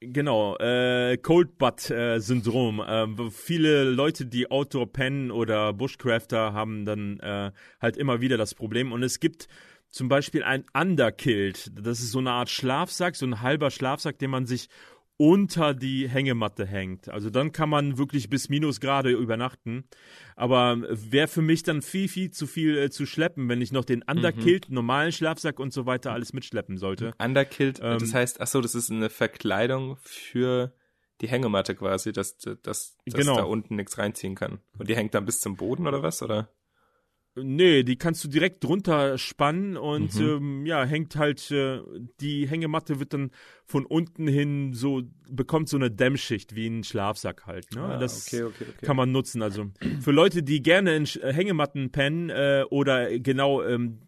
[0.00, 2.80] Genau, äh, Cold Butt äh, Syndrom.
[2.80, 8.54] Äh, viele Leute, die Outdoor pennen oder Bushcrafter haben dann äh, halt immer wieder das
[8.54, 8.92] Problem.
[8.92, 9.48] Und es gibt
[9.90, 11.72] zum Beispiel ein Underkilt.
[11.74, 14.68] Das ist so eine Art Schlafsack, so ein halber Schlafsack, den man sich
[15.18, 17.08] unter die Hängematte hängt.
[17.08, 19.84] Also dann kann man wirklich bis Minusgrade übernachten.
[20.36, 23.84] Aber wäre für mich dann viel, viel zu viel äh, zu schleppen, wenn ich noch
[23.84, 24.76] den Underkilt, mhm.
[24.76, 27.12] normalen Schlafsack und so weiter alles mitschleppen sollte.
[27.18, 30.72] Underkilt, ähm, das heißt, ach so, das ist eine Verkleidung für
[31.20, 33.36] die Hängematte quasi, dass, dass, dass genau.
[33.36, 34.60] da unten nichts reinziehen kann.
[34.78, 36.48] Und die hängt dann bis zum Boden oder was, oder?
[37.42, 40.28] Nee, die kannst du direkt drunter spannen und mhm.
[40.28, 41.80] ähm, ja, hängt halt, äh,
[42.20, 43.30] die Hängematte wird dann
[43.64, 47.74] von unten hin so, bekommt so eine Dämmschicht wie ein Schlafsack halt.
[47.74, 47.82] Ne?
[47.82, 48.86] Ah, das okay, okay, okay.
[48.86, 49.42] kann man nutzen.
[49.42, 49.66] Also
[50.00, 54.00] für Leute, die gerne in äh, Hängematten pennen äh, oder genau ähm,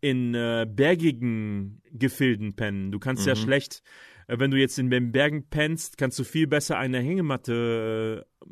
[0.00, 3.28] in äh, bergigen Gefilden pennen, du kannst mhm.
[3.28, 3.82] ja schlecht,
[4.26, 8.46] äh, wenn du jetzt in den Bergen pennst, kannst du viel besser eine Hängematte äh,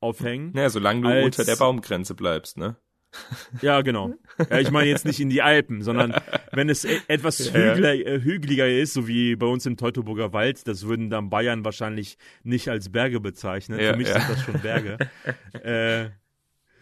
[0.00, 0.52] aufhängen.
[0.54, 2.76] Naja, solange du unter der Baumgrenze bleibst, ne?
[3.62, 4.14] Ja, genau.
[4.50, 6.14] Ja, ich meine jetzt nicht in die Alpen, sondern
[6.52, 10.66] wenn es e etwas hügeliger, äh, hügeliger ist, so wie bei uns im Teutoburger Wald,
[10.68, 13.80] das würden dann Bayern wahrscheinlich nicht als Berge bezeichnen.
[13.80, 14.20] Ja, Für mich ja.
[14.20, 14.98] sind das schon Berge.
[15.64, 16.10] äh,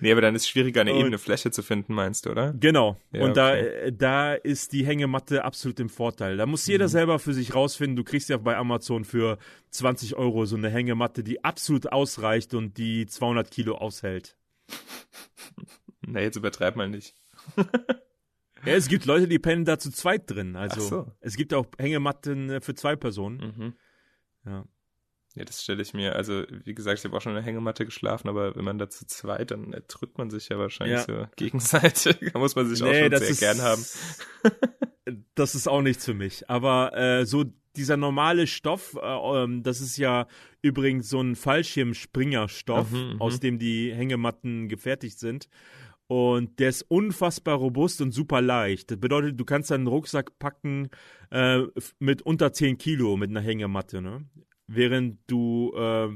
[0.01, 2.53] nee, aber dann ist es schwieriger, eine ebene Fläche zu finden, meinst du, oder?
[2.59, 2.99] Genau.
[3.13, 6.37] Ja, und da, äh, da ist die Hängematte absolut im Vorteil.
[6.37, 6.91] Da muss jeder mhm.
[6.91, 7.97] selber für sich rausfinden.
[7.97, 9.39] Du kriegst ja bei Amazon für
[9.71, 14.37] 20 Euro so eine Hängematte, die absolut ausreicht und die 200 Kilo aushält.
[16.07, 17.15] Na, jetzt übertreib mal nicht.
[17.57, 20.57] ja, es gibt Leute, die pennen da zu zweit drin.
[20.57, 21.13] Also so.
[21.21, 23.55] es gibt auch Hängematten äh, für zwei Personen.
[23.57, 23.75] Mhm.
[24.45, 24.65] Ja.
[25.37, 27.85] Ja, das stelle ich mir, also wie gesagt, ich habe auch schon in der Hängematte
[27.85, 31.25] geschlafen, aber wenn man da zu zweit, dann erdrückt man sich ja wahrscheinlich ja.
[31.25, 32.31] so gegenseitig.
[32.33, 33.85] da muss man sich nee, auch schon sehr ist, gern haben.
[35.35, 36.49] das ist auch nichts für mich.
[36.49, 37.45] Aber äh, so
[37.75, 40.29] dieser normale Stoff, äh, ähm, das ist ja
[40.63, 45.49] übrigens so ein Fallschirmspringerstoff, mhm, mhm, aus dem die Hängematten gefertigt sind.
[46.15, 48.91] Und der ist unfassbar robust und super leicht.
[48.91, 50.91] Das bedeutet, du kannst deinen Rucksack packen
[51.31, 51.63] äh,
[51.99, 54.01] mit unter 10 Kilo mit einer Hängematte.
[54.01, 54.25] Ne?
[54.67, 56.09] während du äh,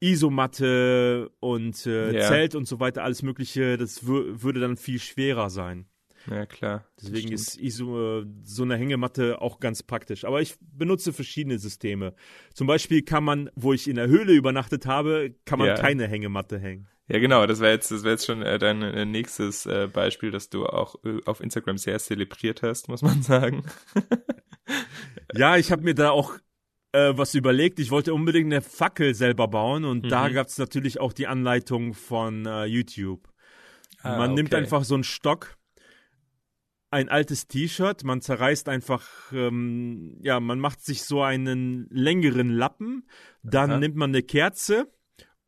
[0.00, 2.28] Isomatte und äh, ja.
[2.28, 5.86] Zelt und so weiter, alles Mögliche, das würde dann viel schwerer sein.
[6.30, 6.84] Ja, klar.
[7.00, 10.24] Deswegen ist ISO, äh, so eine Hängematte auch ganz praktisch.
[10.24, 12.14] Aber ich benutze verschiedene Systeme.
[12.54, 15.74] Zum Beispiel kann man, wo ich in der Höhle übernachtet habe, kann man ja.
[15.74, 16.86] keine Hängematte hängen.
[17.08, 20.30] Ja, genau, das wäre jetzt, das wäre jetzt schon äh, dein äh, nächstes äh, Beispiel,
[20.30, 23.64] das du auch äh, auf Instagram sehr zelebriert hast, muss man sagen.
[25.34, 26.38] ja, ich habe mir da auch
[26.92, 27.80] äh, was überlegt.
[27.80, 30.08] Ich wollte unbedingt eine Fackel selber bauen und mhm.
[30.08, 33.28] da gab es natürlich auch die Anleitung von äh, YouTube.
[34.02, 34.34] Ah, man okay.
[34.34, 35.56] nimmt einfach so einen Stock,
[36.90, 43.08] ein altes T-Shirt, man zerreißt einfach, ähm, ja, man macht sich so einen längeren Lappen,
[43.42, 43.78] dann Aha.
[43.78, 44.92] nimmt man eine Kerze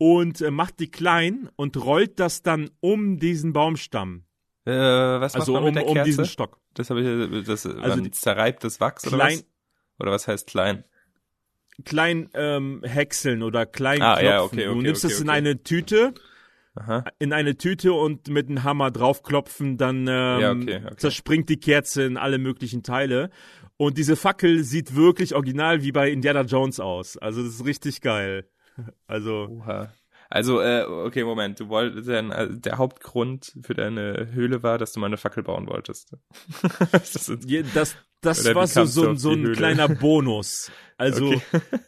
[0.05, 4.25] und äh, macht die klein und rollt das dann um diesen Baumstamm.
[4.67, 5.99] Äh, was also macht man um, mit der Kerze?
[5.99, 6.61] um diesen Stock.
[6.75, 9.45] Das habe ich, das, also man zerreibt das Wachs klein, oder was?
[9.99, 10.85] Oder was heißt klein?
[11.87, 14.27] klein ähm, häckseln oder klein ah, klopfen.
[14.27, 16.13] Ja, okay, okay, du nimmst okay, es in eine Tüte,
[16.75, 17.05] Aha.
[17.19, 22.19] in eine Tüte und mit einem Hammer draufklopfen, dann ähm, ja, zerspringt die Kerze in
[22.19, 23.31] alle möglichen Teile.
[23.79, 27.17] Und diese Fackel sieht wirklich original wie bei Indiana Jones aus.
[27.17, 28.47] Also das ist richtig geil.
[29.07, 29.49] Also.
[29.51, 29.93] Oha.
[30.31, 34.93] Also, äh, okay, Moment, du wolltest dann, also der Hauptgrund für deine Höhle war, dass
[34.93, 36.17] du mal eine Fackel bauen wolltest.
[36.91, 39.55] das, ja, das, das war so, so, so ein Höhle?
[39.55, 40.73] kleiner Bonus.
[40.97, 41.41] Also, okay.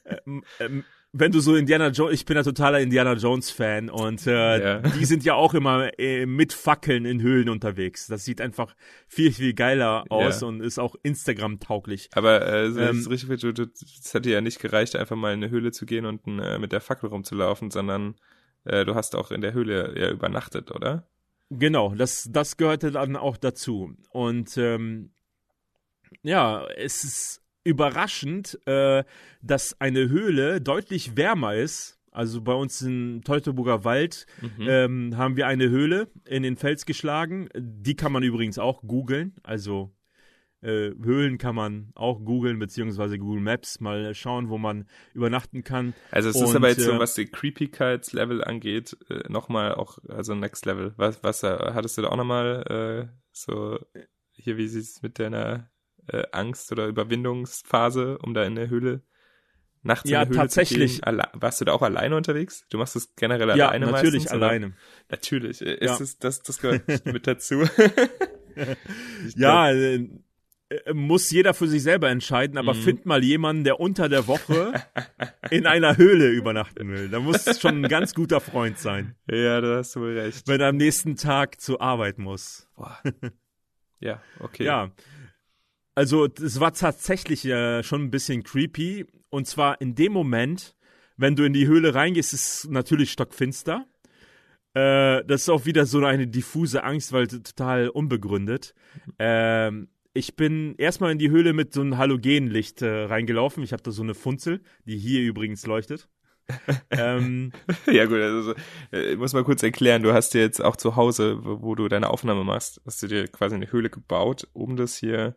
[0.26, 0.84] ähm, ähm,
[1.18, 4.78] wenn du so Indiana Jones, ich bin ein totaler Indiana Jones Fan und äh, ja.
[4.80, 8.06] die sind ja auch immer äh, mit Fackeln in Höhlen unterwegs.
[8.06, 8.74] Das sieht einfach
[9.08, 10.46] viel viel geiler aus ja.
[10.46, 12.10] und ist auch Instagram tauglich.
[12.14, 15.72] Aber äh, so ähm, richtig, es hätte ja nicht gereicht, einfach mal in eine Höhle
[15.72, 18.16] zu gehen und äh, mit der Fackel rumzulaufen, sondern
[18.64, 21.08] äh, du hast auch in der Höhle ja übernachtet, oder?
[21.50, 25.12] Genau, das das gehörte dann auch dazu und ähm,
[26.22, 29.04] ja, es ist überraschend, äh,
[29.42, 31.98] dass eine Höhle deutlich wärmer ist.
[32.10, 34.66] Also bei uns im Teutoburger Wald mhm.
[34.66, 37.48] ähm, haben wir eine Höhle in den Fels geschlagen.
[37.54, 39.34] Die kann man übrigens auch googeln.
[39.42, 39.92] Also
[40.62, 45.92] äh, Höhlen kann man auch googeln, beziehungsweise Google Maps mal schauen, wo man übernachten kann.
[46.10, 49.98] Also es Und, ist aber jetzt so, äh, was die Creepykeits-Level angeht, äh, nochmal auch,
[50.08, 50.94] also Next Level.
[50.96, 53.78] Was, was äh, hattest du da auch nochmal äh, so,
[54.32, 55.68] hier, wie sieht es mit deiner
[56.08, 59.02] äh, Angst- oder Überwindungsphase, um da in der Höhle
[59.82, 60.96] nachts ja, in der Höhle tatsächlich.
[60.96, 61.22] zu gehen?
[61.34, 62.66] Warst du da auch alleine unterwegs?
[62.70, 64.32] Du machst das generell ja, alleine natürlich meistens?
[64.32, 64.72] alleine.
[65.08, 65.60] Natürlich.
[65.60, 65.98] Ist ja.
[66.00, 67.64] es, das, das gehört mit dazu.
[69.36, 70.08] ja, äh,
[70.92, 72.78] muss jeder für sich selber entscheiden, aber mhm.
[72.78, 74.72] find mal jemanden, der unter der Woche
[75.50, 77.08] in einer Höhle übernachten will.
[77.08, 79.14] Da muss schon ein ganz guter Freund sein.
[79.30, 80.48] Ja, da hast du wohl recht.
[80.48, 82.68] Wenn er am nächsten Tag zur Arbeit muss.
[82.76, 82.98] Boah.
[83.98, 84.64] Ja, okay.
[84.64, 84.90] Ja,
[85.96, 89.06] also, es war tatsächlich äh, schon ein bisschen creepy.
[89.30, 90.76] Und zwar in dem Moment,
[91.16, 93.86] wenn du in die Höhle reingehst, ist es natürlich stockfinster.
[94.74, 98.74] Äh, das ist auch wieder so eine diffuse Angst, weil total unbegründet.
[99.18, 103.64] Ähm, ich bin erstmal in die Höhle mit so einem Halogenlicht äh, reingelaufen.
[103.64, 106.10] Ich habe da so eine Funzel, die hier übrigens leuchtet.
[106.90, 107.52] ähm,
[107.90, 108.54] ja gut, also
[108.92, 111.74] äh, ich muss mal kurz erklären, du hast dir jetzt auch zu Hause, wo, wo,
[111.74, 115.36] du deine Aufnahme machst, hast du dir quasi eine Höhle gebaut, um das hier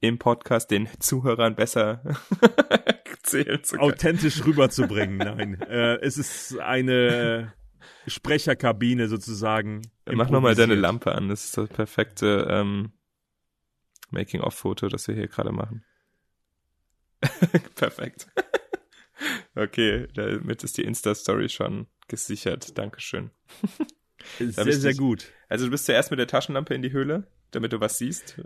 [0.00, 2.02] im Podcast den Zuhörern besser
[3.04, 3.92] erzählen zu können.
[3.92, 5.60] Authentisch rüberzubringen, nein.
[5.68, 7.52] äh, es ist eine
[8.06, 9.82] Sprecherkabine sozusagen.
[10.10, 12.92] Mach nochmal deine Lampe an, das ist das perfekte ähm,
[14.10, 15.84] Making-of-Foto, das wir hier gerade machen.
[17.76, 18.28] Perfekt.
[19.54, 22.76] okay, damit ist die Insta-Story schon gesichert.
[22.78, 23.30] Dankeschön.
[24.38, 25.30] sehr, sehr gut.
[25.48, 28.40] Also du bist zuerst mit der Taschenlampe in die Höhle, damit du was siehst.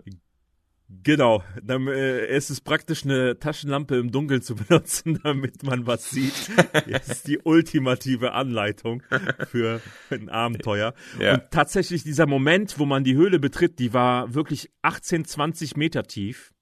[0.87, 6.11] Genau, dann, äh, es ist praktisch eine Taschenlampe im Dunkeln zu benutzen, damit man was
[6.11, 6.51] sieht.
[6.87, 9.01] Das ist die ultimative Anleitung
[9.47, 9.81] für
[10.11, 10.93] ein Abenteuer.
[11.19, 11.35] Ja.
[11.35, 16.03] Und tatsächlich dieser Moment, wo man die Höhle betritt, die war wirklich 18, 20 Meter
[16.03, 16.53] tief.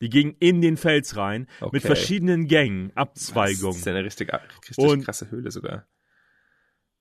[0.00, 1.70] Die ging in den Fels rein okay.
[1.72, 3.72] mit verschiedenen Gängen, Abzweigungen.
[3.72, 5.86] Das ist eine richtig, richtig krasse Höhle sogar.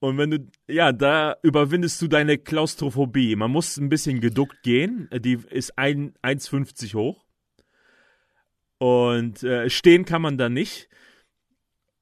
[0.03, 3.37] Und wenn du, ja, da überwindest du deine Klaustrophobie.
[3.37, 5.07] Man muss ein bisschen geduckt gehen.
[5.17, 7.23] Die ist 1,50 hoch.
[8.79, 10.89] Und äh, stehen kann man da nicht.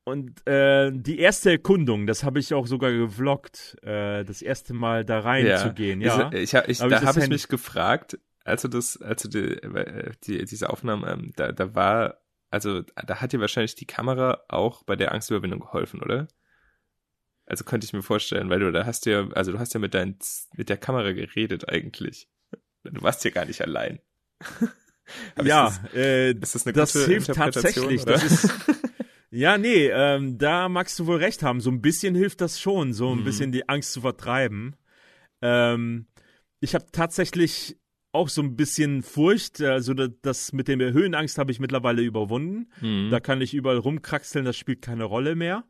[0.03, 5.05] und äh, die erste Erkundung, das habe ich auch sogar gevloggt, äh, das erste Mal
[5.05, 5.57] da rein ja.
[5.57, 6.01] zu gehen.
[6.01, 9.61] Ja, ich, ich, ich, da habe ich mich gefragt, als du das, als du die,
[9.61, 12.17] äh, die diese Aufnahmen, ähm, da, da war,
[12.49, 16.27] also da hat dir wahrscheinlich die Kamera auch bei der Angstüberwindung geholfen, oder?
[17.51, 19.93] Also könnte ich mir vorstellen, weil du da hast ja, also du hast ja mit
[19.93, 20.17] dein,
[20.55, 22.29] mit der Kamera geredet eigentlich.
[22.85, 23.99] Du warst ja gar nicht allein.
[25.43, 28.03] ja, das, äh, das, das hilft tatsächlich.
[28.03, 28.13] Oder?
[28.13, 28.49] Das ist,
[29.31, 31.59] ja, nee, ähm, da magst du wohl recht haben.
[31.59, 33.23] So ein bisschen hilft das schon, so ein mhm.
[33.25, 34.77] bisschen die Angst zu vertreiben.
[35.41, 36.07] Ähm,
[36.61, 37.77] ich habe tatsächlich
[38.13, 39.59] auch so ein bisschen Furcht.
[39.59, 42.71] Also das mit der Höhenangst habe ich mittlerweile überwunden.
[42.79, 43.09] Mhm.
[43.11, 45.65] Da kann ich überall rumkraxeln, das spielt keine Rolle mehr.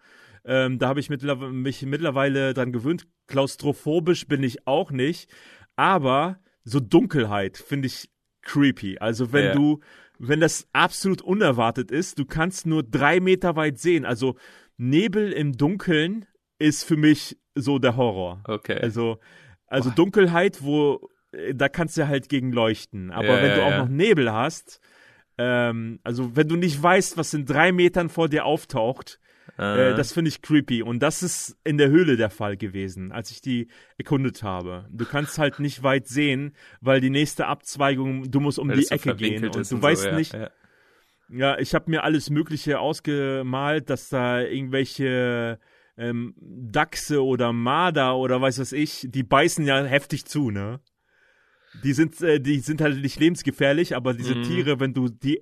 [0.45, 3.07] Ähm, da habe ich mittlerweile, mich mittlerweile dran gewöhnt.
[3.27, 5.29] Klaustrophobisch bin ich auch nicht.
[5.75, 8.09] Aber so Dunkelheit finde ich
[8.41, 8.97] creepy.
[8.99, 9.53] Also wenn ja.
[9.53, 9.79] du,
[10.19, 14.05] wenn das absolut unerwartet ist, du kannst nur drei Meter weit sehen.
[14.05, 14.35] Also
[14.77, 16.25] Nebel im Dunkeln
[16.59, 18.41] ist für mich so der Horror.
[18.45, 18.79] Okay.
[18.79, 19.19] Also,
[19.67, 23.11] also Dunkelheit, wo, äh, da kannst du halt gegen leuchten.
[23.11, 24.79] Aber ja, wenn du auch noch Nebel hast,
[25.37, 29.19] ähm, also wenn du nicht weißt, was in drei Metern vor dir auftaucht,
[29.57, 30.81] äh, das finde ich creepy.
[30.83, 34.87] Und das ist in der Höhle der Fall gewesen, als ich die erkundet habe.
[34.91, 38.87] Du kannst halt nicht weit sehen, weil die nächste Abzweigung, du musst um weil die
[38.89, 39.45] Ecke gehen.
[39.45, 40.33] Und du und weißt so, ja, nicht.
[40.33, 40.49] Ja.
[41.29, 45.59] ja ich habe mir alles Mögliche ausgemalt, dass da irgendwelche
[45.97, 50.79] ähm, Dachse oder Marder oder weiß was ich, die beißen ja heftig zu, ne?
[51.83, 54.43] Die sind, äh, die sind halt nicht lebensgefährlich, aber diese mhm.
[54.43, 55.41] Tiere, wenn du die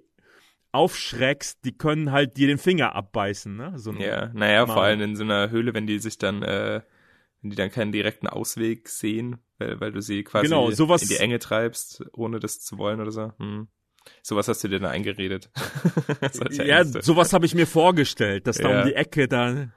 [0.72, 3.74] aufschreckst, die können halt dir den Finger abbeißen, ne?
[3.76, 6.82] So ja, naja, vor allem in so einer Höhle, wenn die sich dann, äh,
[7.42, 11.10] wenn die dann keinen direkten Ausweg sehen, weil, weil du sie quasi genau, sowas, in
[11.10, 13.32] die Enge treibst, ohne das zu wollen oder so.
[13.40, 13.68] Hm.
[14.22, 15.52] Sowas hast du dir da eingeredet.
[16.52, 18.82] ja, ja sowas habe ich mir vorgestellt, dass da ja.
[18.82, 19.70] um die Ecke da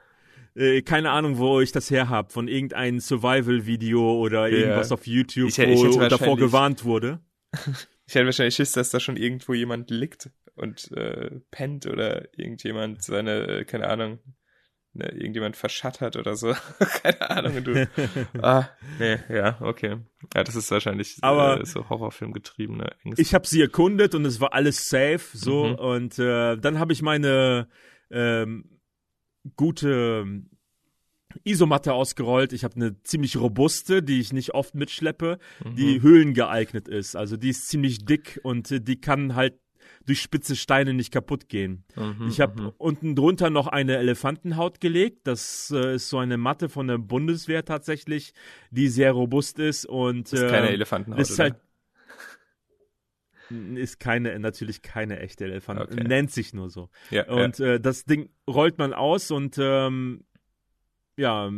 [0.55, 5.49] äh, keine Ahnung, wo ich das her hab, von irgendeinem Survival-Video oder irgendwas auf YouTube,
[5.49, 7.19] ich, ich wo davor gewarnt wurde.
[8.05, 13.03] Ich hätte wahrscheinlich Schiss, dass da schon irgendwo jemand liegt und äh, pennt oder irgendjemand
[13.03, 14.19] seine, äh, keine Ahnung,
[14.93, 16.53] ne, irgendjemand verschattert oder so.
[17.03, 17.63] keine Ahnung.
[17.63, 17.89] Du.
[18.41, 19.97] ah, nee, ja, okay.
[20.35, 23.21] Ja, das ist wahrscheinlich Aber äh, so Horrorfilm getriebene Ängste.
[23.21, 25.65] Ich habe sie erkundet und es war alles safe, so.
[25.65, 25.75] Mhm.
[25.75, 27.67] Und äh, dann habe ich meine
[28.11, 28.79] ähm,
[29.55, 30.43] gute
[31.43, 32.53] Isomatte ausgerollt.
[32.53, 35.75] Ich habe eine ziemlich robuste, die ich nicht oft mitschleppe, mhm.
[35.75, 37.15] die höhlengeeignet ist.
[37.15, 39.59] Also die ist ziemlich dick und äh, die kann halt
[40.05, 41.83] durch spitze Steine nicht kaputt gehen.
[41.95, 42.71] Mhm, ich habe mhm.
[42.77, 45.27] unten drunter noch eine Elefantenhaut gelegt.
[45.27, 48.33] Das äh, ist so eine Matte von der Bundeswehr tatsächlich,
[48.71, 51.21] die sehr robust ist und ist keine äh, Elefantenhaut.
[51.21, 51.55] Ist halt
[53.75, 56.03] ist keine natürlich keine echte Elefant okay.
[56.03, 57.73] nennt sich nur so ja, und ja.
[57.73, 60.23] Äh, das Ding rollt man aus und ähm,
[61.17, 61.51] ja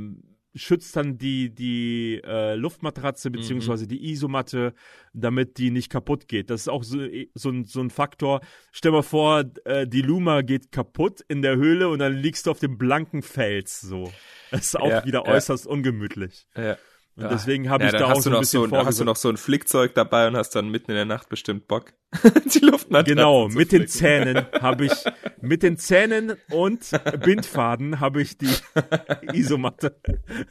[0.56, 3.90] schützt dann die, die äh, Luftmatratze beziehungsweise mhm.
[3.90, 4.74] die Isomatte,
[5.14, 6.50] damit die nicht kaputt geht.
[6.50, 7.00] Das ist auch so,
[7.34, 8.42] so, ein, so ein Faktor.
[8.72, 12.52] Stell mal vor, äh, die Luma geht kaputt in der Höhle und dann liegst du
[12.52, 14.12] auf dem blanken Fels so.
[14.52, 16.48] Das ist auch ja, wieder äußerst ungemütlich.
[16.56, 16.78] Ja.
[17.18, 19.30] Und deswegen habe ja, ich da auch so ein bisschen so, hast du noch so
[19.30, 21.94] ein Flickzeug dabei und hast dann mitten in der Nacht bestimmt Bock,
[22.54, 24.92] die Luftmatratze Genau, mit den Zähnen habe ich,
[25.40, 26.92] mit den Zähnen und
[27.24, 28.54] Bindfaden habe ich die
[29.32, 29.98] Isomatte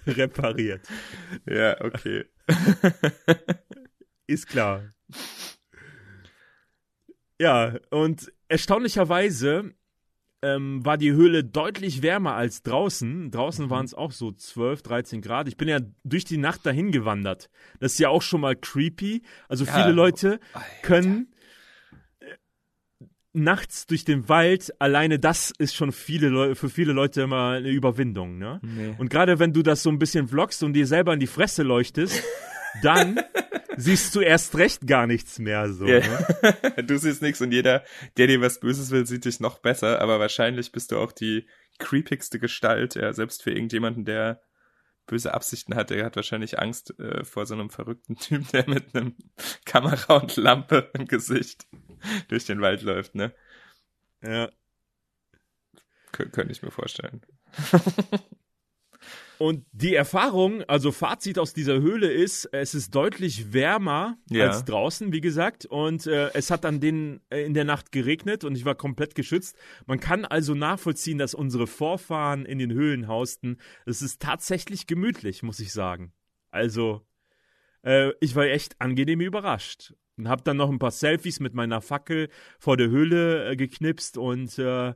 [0.06, 0.88] repariert.
[1.46, 2.24] Ja, okay.
[4.26, 4.84] Ist klar.
[7.38, 9.74] Ja, und erstaunlicherweise
[10.44, 13.30] ähm, war die Höhle deutlich wärmer als draußen.
[13.30, 13.70] Draußen mhm.
[13.70, 15.48] waren es auch so 12, 13 Grad.
[15.48, 17.48] Ich bin ja durch die Nacht dahin gewandert.
[17.80, 19.22] Das ist ja auch schon mal creepy.
[19.48, 20.66] Also viele Leute Alter.
[20.82, 21.32] können
[22.20, 22.26] äh,
[23.32, 27.70] nachts durch den Wald, alleine das ist schon viele Leu für viele Leute immer eine
[27.70, 28.60] Überwindung, ne?
[28.62, 28.94] Nee.
[28.98, 31.62] Und gerade wenn du das so ein bisschen vloggst und dir selber in die Fresse
[31.62, 32.22] leuchtest,
[32.82, 33.18] dann
[33.76, 35.86] siehst du erst recht gar nichts mehr so.
[35.86, 36.00] Ja.
[36.00, 36.56] Ne?
[36.84, 37.84] Du siehst nichts und jeder,
[38.16, 41.46] der dir was Böses will, sieht dich noch besser, aber wahrscheinlich bist du auch die
[41.78, 44.42] creepigste Gestalt, ja, selbst für irgendjemanden, der
[45.06, 48.94] böse Absichten hat, der hat wahrscheinlich Angst äh, vor so einem verrückten Typ, der mit
[48.94, 49.14] einem
[49.64, 51.66] Kamera und Lampe im Gesicht
[52.28, 53.34] durch den Wald läuft, ne?
[54.22, 54.50] Ja.
[56.12, 57.22] Kön könnte ich mir vorstellen.
[59.38, 64.46] Und die Erfahrung, also Fazit aus dieser Höhle ist, es ist deutlich wärmer ja.
[64.46, 65.66] als draußen, wie gesagt.
[65.66, 69.14] Und äh, es hat an den äh, in der Nacht geregnet und ich war komplett
[69.14, 69.56] geschützt.
[69.86, 73.58] Man kann also nachvollziehen, dass unsere Vorfahren in den Höhlen hausten.
[73.86, 76.12] Es ist tatsächlich gemütlich, muss ich sagen.
[76.50, 77.02] Also,
[77.82, 79.94] äh, ich war echt angenehm überrascht.
[80.16, 82.28] Und hab dann noch ein paar Selfies mit meiner Fackel
[82.60, 84.94] vor der Höhle äh, geknipst und äh,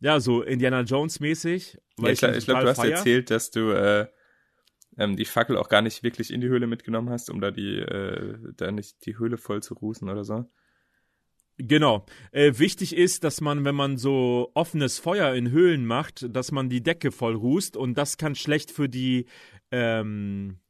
[0.00, 1.78] ja, so Indiana Jones mäßig.
[1.98, 2.96] Ja, ich, ich glaube, du hast feier.
[2.96, 4.06] erzählt, dass du äh,
[4.96, 7.78] ähm, die Fackel auch gar nicht wirklich in die Höhle mitgenommen hast, um da die,
[7.78, 10.44] äh, da nicht die Höhle voll zu rußen oder so.
[11.58, 12.06] Genau.
[12.30, 16.68] Äh, wichtig ist, dass man, wenn man so offenes Feuer in Höhlen macht, dass man
[16.68, 19.26] die Decke voll rußt und das kann schlecht für die
[19.72, 20.60] ähm,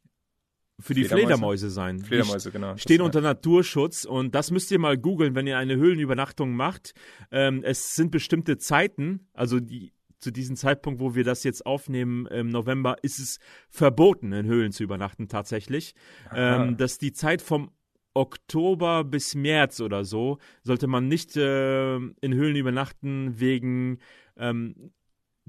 [0.80, 1.98] für die Fledermäuse, Fledermäuse sein.
[2.00, 2.76] Fledermäuse, genau.
[2.76, 6.94] Stehen unter Naturschutz und das müsst ihr mal googeln, wenn ihr eine Höhlenübernachtung macht.
[7.32, 12.26] Ähm, es sind bestimmte Zeiten, also die, zu diesem Zeitpunkt, wo wir das jetzt aufnehmen
[12.26, 15.94] im November, ist es verboten, in Höhlen zu übernachten tatsächlich.
[16.34, 17.70] Ähm, dass die Zeit vom
[18.14, 23.98] Oktober bis März oder so sollte man nicht äh, in Höhlen übernachten wegen
[24.36, 24.92] ähm,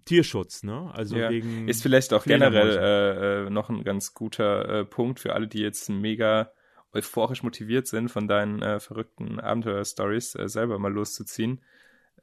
[0.06, 0.92] Tierschutz, ne?
[0.94, 1.30] Also ja.
[1.30, 5.48] wegen ist vielleicht auch generell äh, äh, noch ein ganz guter äh, Punkt für alle,
[5.48, 6.52] die jetzt mega
[6.92, 11.62] euphorisch motiviert sind, von deinen äh, verrückten Abenteuer-Stories äh, selber mal loszuziehen,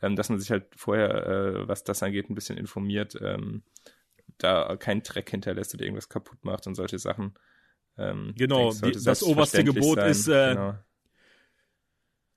[0.03, 3.63] ähm, dass man sich halt vorher, äh, was das angeht, ein bisschen informiert, ähm,
[4.39, 7.35] da keinen Dreck hinterlässt oder irgendwas kaputt macht und solche Sachen.
[7.97, 10.11] Ähm, genau, die, das oberste Gebot sein.
[10.11, 10.75] ist genau.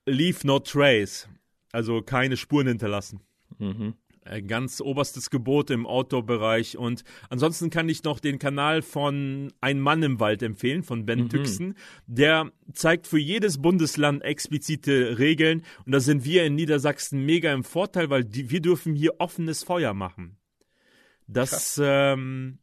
[0.06, 1.28] Leave no trace,
[1.72, 3.20] also keine Spuren hinterlassen.
[3.58, 3.94] Mhm.
[4.30, 6.78] Ein ganz oberstes Gebot im Outdoor-Bereich.
[6.78, 11.24] Und ansonsten kann ich noch den Kanal von Ein Mann im Wald empfehlen, von Ben
[11.24, 11.28] mhm.
[11.28, 11.74] Tüxen.
[12.06, 15.62] Der zeigt für jedes Bundesland explizite Regeln.
[15.84, 19.64] Und da sind wir in Niedersachsen mega im Vorteil, weil die, wir dürfen hier offenes
[19.64, 20.36] Feuer machen.
[21.26, 22.58] Das ähm,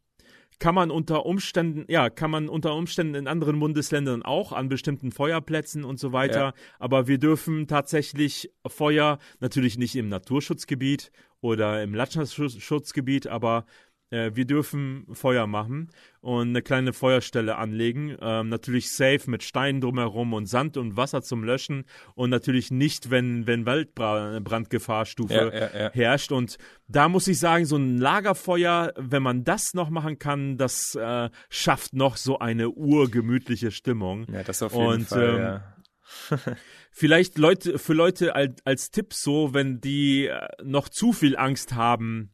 [0.60, 5.12] kann man unter Umständen, ja, kann man unter Umständen in anderen Bundesländern auch an bestimmten
[5.12, 6.40] Feuerplätzen und so weiter.
[6.40, 6.54] Ja.
[6.80, 13.66] Aber wir dürfen tatsächlich Feuer, natürlich nicht im Naturschutzgebiet oder im Landschaftsschutzgebiet, aber
[14.10, 15.90] äh, wir dürfen Feuer machen
[16.22, 18.18] und eine kleine Feuerstelle anlegen.
[18.22, 21.86] Ähm, natürlich safe mit Steinen drumherum und Sand und Wasser zum Löschen
[22.16, 25.92] und natürlich nicht, wenn, wenn Waldbrandgefahrstufe ja, ja, ja.
[25.92, 26.32] herrscht.
[26.32, 30.96] Und da muss ich sagen, so ein Lagerfeuer, wenn man das noch machen kann, das
[30.96, 34.26] äh, schafft noch so eine urgemütliche Stimmung.
[34.32, 35.62] Ja, das auf jeden und, Fall,
[36.32, 36.56] ähm,
[36.92, 41.76] vielleicht Leute, für Leute als, als Tipp so, wenn die äh, noch zu viel Angst
[41.76, 42.34] haben,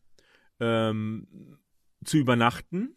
[0.59, 1.57] ähm,
[2.05, 2.95] zu übernachten.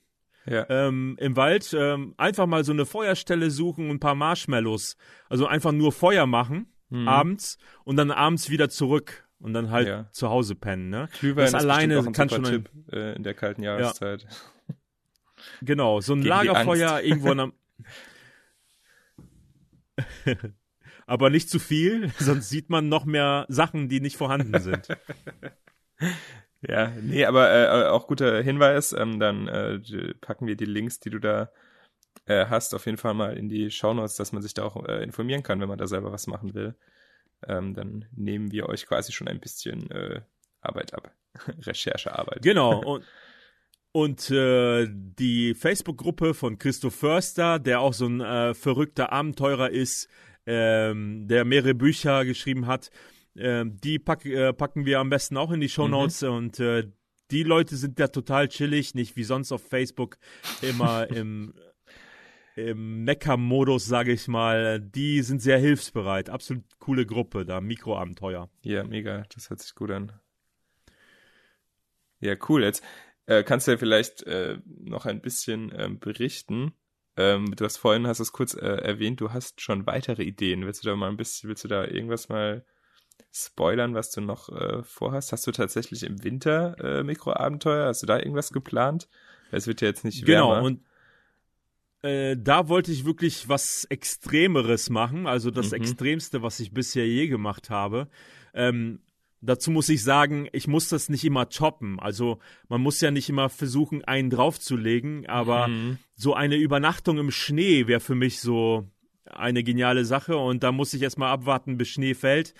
[0.48, 0.64] Ja.
[0.68, 4.96] Ähm, im Wald ähm, einfach mal so eine Feuerstelle suchen und ein paar Marshmallows.
[5.28, 7.08] Also einfach nur Feuer machen mhm.
[7.08, 10.08] abends und dann abends wieder zurück und dann halt ja.
[10.12, 10.88] zu Hause pennen.
[10.88, 11.08] Ne?
[11.18, 14.22] Glühwein das alleine kann schon ein, Tipp, äh, in der kalten Jahreszeit.
[14.22, 14.74] Ja.
[15.62, 17.52] Genau, so ein Gegen Lagerfeuer irgendwo am
[21.06, 24.88] Aber nicht zu viel, sonst sieht man noch mehr Sachen, die nicht vorhanden sind.
[26.68, 28.92] Ja, nee, aber äh, auch guter Hinweis.
[28.92, 29.78] Ähm, dann äh,
[30.20, 31.50] packen wir die Links, die du da
[32.26, 35.02] äh, hast, auf jeden Fall mal in die Shownotes, dass man sich da auch äh,
[35.02, 36.74] informieren kann, wenn man da selber was machen will.
[37.46, 40.22] Ähm, dann nehmen wir euch quasi schon ein bisschen äh,
[40.60, 41.12] Arbeit ab.
[41.66, 42.42] Recherchearbeit.
[42.42, 42.80] Genau.
[42.84, 43.04] Und,
[43.92, 50.10] und äh, die Facebook-Gruppe von Christoph Förster, der auch so ein äh, verrückter Abenteurer ist,
[50.44, 52.90] ähm, der mehrere Bücher geschrieben hat,
[53.36, 56.30] die pack, äh, packen wir am besten auch in die Show Notes mhm.
[56.30, 56.90] und äh,
[57.30, 60.18] die Leute sind da total chillig, nicht wie sonst auf Facebook
[60.62, 61.54] immer im,
[62.54, 64.80] im Mecker-Modus, sage ich mal.
[64.80, 66.30] Die sind sehr hilfsbereit.
[66.30, 68.48] Absolut coole Gruppe da, Mikroabenteuer.
[68.62, 69.24] Ja, mega.
[69.34, 70.12] Das hört sich gut an.
[72.20, 72.62] Ja, cool.
[72.62, 72.82] Jetzt
[73.26, 76.72] äh, kannst du ja vielleicht äh, noch ein bisschen ähm, berichten.
[77.16, 80.64] Ähm, du hast vorhin, hast es kurz äh, erwähnt, du hast schon weitere Ideen.
[80.64, 82.64] Willst du da mal ein bisschen, willst du da irgendwas mal
[83.32, 85.32] spoilern, was du noch äh, vorhast?
[85.32, 87.86] Hast du tatsächlich im Winter äh, Mikroabenteuer?
[87.86, 89.08] Hast du da irgendwas geplant?
[89.50, 90.54] Es wird ja jetzt nicht genau, wärmer.
[90.54, 90.80] Genau, und
[92.02, 95.76] äh, da wollte ich wirklich was Extremeres machen, also das mhm.
[95.78, 98.08] Extremste, was ich bisher je gemacht habe.
[98.54, 99.00] Ähm,
[99.40, 101.98] dazu muss ich sagen, ich muss das nicht immer choppen.
[102.00, 102.38] Also
[102.68, 105.98] man muss ja nicht immer versuchen, einen draufzulegen, aber mhm.
[106.14, 108.88] so eine Übernachtung im Schnee wäre für mich so
[109.30, 112.54] eine geniale Sache und da muss ich erstmal abwarten, bis Schnee fällt.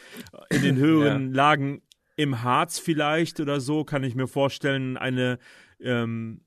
[0.50, 1.36] In den höheren ja.
[1.36, 1.82] Lagen
[2.16, 5.38] im Harz vielleicht oder so kann ich mir vorstellen, eine
[5.80, 6.40] ähm,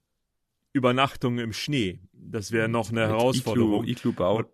[0.74, 2.00] Übernachtung im Schnee.
[2.14, 3.84] Das wäre noch eine Mit Herausforderung.
[3.84, 4.46] Iglu, Iglu bauen.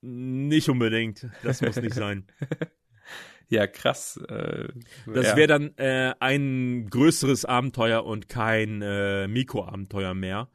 [0.00, 1.28] Nicht unbedingt.
[1.42, 2.26] Das muss nicht sein.
[3.48, 4.16] Ja, krass.
[4.28, 4.68] Äh,
[5.04, 5.36] das ja.
[5.36, 10.48] wäre dann äh, ein größeres Abenteuer und kein äh, Mikroabenteuer mehr.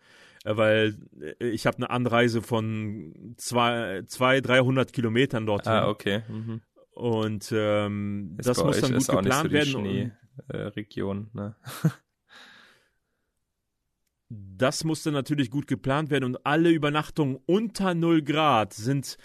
[0.47, 0.97] Äh, weil
[1.39, 5.73] äh, ich habe eine Anreise von zwei, zwei 300 Kilometern dorthin.
[5.73, 6.23] Ah, okay.
[6.29, 6.61] Mhm.
[6.91, 10.13] Und ähm, das muss dann gut geplant so werden.
[10.47, 11.55] Schneeregion, ne?
[14.29, 19.17] das musste natürlich gut geplant werden und alle Übernachtungen unter 0 Grad sind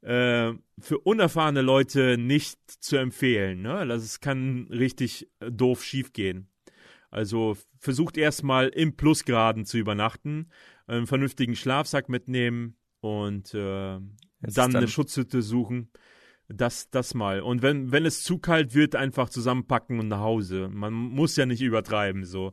[0.00, 3.62] äh, für unerfahrene Leute nicht zu empfehlen.
[3.62, 3.84] Ne?
[3.92, 6.49] Es kann richtig äh, doof schiefgehen.
[7.10, 10.50] Also versucht erstmal im Plusgraden zu übernachten,
[10.86, 15.90] einen vernünftigen Schlafsack mitnehmen und äh, dann, dann eine Schutzhütte suchen.
[16.48, 17.40] Das, das mal.
[17.42, 20.68] Und wenn, wenn es zu kalt wird, einfach zusammenpacken und nach Hause.
[20.68, 22.52] Man muss ja nicht übertreiben, so.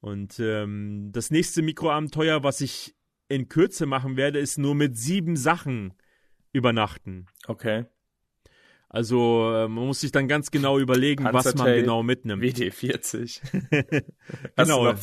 [0.00, 2.96] Und ähm, das nächste Mikroabenteuer, was ich
[3.28, 5.94] in Kürze machen werde, ist nur mit sieben Sachen
[6.52, 7.26] übernachten.
[7.46, 7.84] Okay.
[8.92, 12.42] Also äh, man muss sich dann ganz genau überlegen, was man genau mitnimmt.
[12.42, 13.40] WD40.
[14.56, 14.94] genau.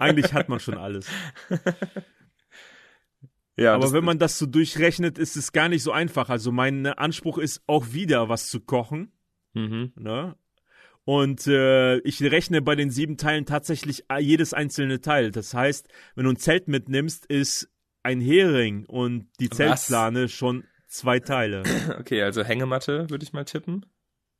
[0.00, 1.06] Eigentlich hat man schon alles.
[3.58, 6.28] Ja, aber wenn man das so durchrechnet, ist es gar nicht so einfach.
[6.28, 9.12] Also mein Anspruch ist auch wieder was zu kochen.
[9.54, 9.92] Mhm.
[9.96, 10.36] Ne?
[11.04, 15.30] Und äh, ich rechne bei den sieben Teilen tatsächlich jedes einzelne Teil.
[15.30, 17.70] Das heißt, wenn du ein Zelt mitnimmst, ist
[18.02, 21.62] ein Hering und die Zeltplane schon zwei Teile.
[22.00, 23.86] Okay, also Hängematte würde ich mal tippen.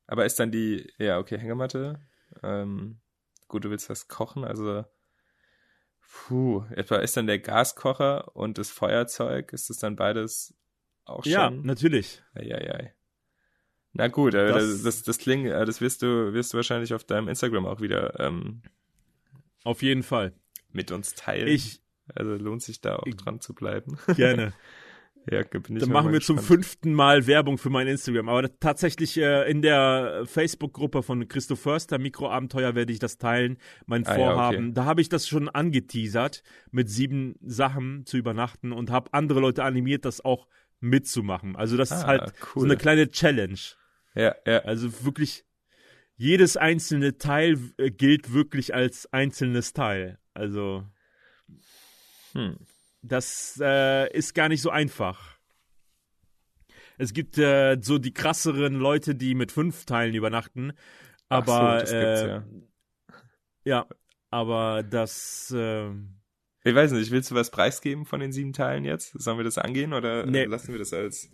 [0.07, 2.01] Aber ist dann die, ja, okay, Hängematte.
[2.43, 3.01] Ähm,
[3.49, 4.85] gut, du willst was kochen, also
[6.25, 10.55] Puh, etwa ist dann der Gaskocher und das Feuerzeug, ist das dann beides
[11.05, 11.33] auch schon?
[11.33, 12.23] Ja, natürlich.
[12.35, 12.95] Eieiei.
[13.93, 17.05] Na gut, das, das, das, das klingt, äh, das wirst du, wirst du wahrscheinlich auf
[17.05, 18.63] deinem Instagram auch wieder ähm,
[19.65, 20.33] auf jeden Fall
[20.73, 21.49] mit uns teilen.
[21.49, 21.81] Ich,
[22.15, 23.99] also lohnt sich da auch dran zu bleiben.
[24.17, 24.53] Gerne.
[25.29, 26.23] Ja, Dann machen wir gespannt.
[26.23, 28.29] zum fünften Mal Werbung für mein Instagram.
[28.29, 33.59] Aber tatsächlich äh, in der Facebook-Gruppe von Christoph Förster, Mikroabenteuer, werde ich das teilen.
[33.87, 34.57] Mein ah, Vorhaben.
[34.57, 34.73] Ja, okay.
[34.75, 39.65] Da habe ich das schon angeteasert, mit sieben Sachen zu übernachten und habe andere Leute
[39.65, 40.47] animiert, das auch
[40.79, 41.57] mitzumachen.
[41.57, 42.61] Also das ah, ist halt cool.
[42.61, 43.59] so eine kleine Challenge.
[44.15, 44.59] Ja, ja.
[44.61, 45.45] Also wirklich,
[46.17, 50.19] jedes einzelne Teil äh, gilt wirklich als einzelnes Teil.
[50.35, 50.85] Also.
[52.33, 52.59] Hm.
[53.09, 55.37] Das äh, ist gar nicht so einfach.
[56.99, 60.73] Es gibt äh, so die krasseren Leute, die mit fünf Teilen übernachten.
[61.29, 62.45] Aber so, äh, ja.
[63.65, 63.87] ja.
[64.31, 65.53] aber das.
[65.55, 65.91] Äh,
[66.65, 69.13] ich weiß nicht, willst du was preisgeben von den sieben Teilen jetzt?
[69.21, 70.45] Sollen wir das angehen oder nee.
[70.45, 71.31] lassen wir das als.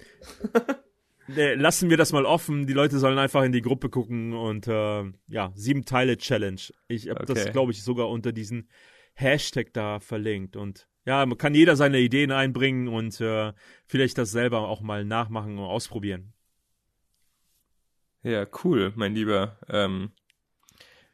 [1.29, 2.67] nee, lassen wir das mal offen.
[2.67, 6.61] Die Leute sollen einfach in die Gruppe gucken und äh, ja, sieben Teile Challenge.
[6.89, 7.35] Ich habe okay.
[7.35, 8.69] das, glaube ich, sogar unter diesen
[9.15, 13.53] Hashtag da verlinkt und ja, man kann jeder seine Ideen einbringen und äh,
[13.87, 16.33] vielleicht das selber auch mal nachmachen und ausprobieren.
[18.23, 19.59] Ja, cool, mein Lieber.
[19.69, 20.13] Ähm,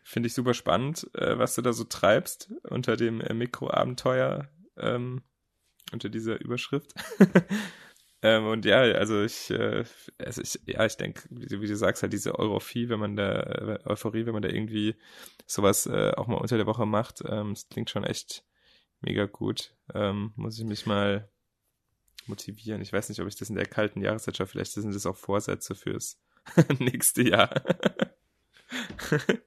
[0.03, 5.23] Finde ich super spannend, äh, was du da so treibst unter dem äh, Mikroabenteuer, ähm,
[5.93, 6.93] unter dieser Überschrift.
[8.23, 9.85] ähm, und ja, also ich, äh,
[10.19, 13.41] also ich, ja, ich denke, wie, wie, du sagst, halt diese Euphorie, wenn man da,
[13.41, 14.97] äh, Euphorie, wenn man da irgendwie
[15.47, 18.45] sowas äh, auch mal unter der Woche macht, ähm, das klingt schon echt
[19.01, 19.75] mega gut.
[19.95, 21.29] Ähm, muss ich mich mal
[22.27, 22.83] motivieren.
[22.83, 24.53] Ich weiß nicht, ob ich das in der kalten Jahreszeit schaffe.
[24.53, 26.21] Vielleicht sind das auch Vorsätze fürs
[26.79, 27.63] nächste Jahr.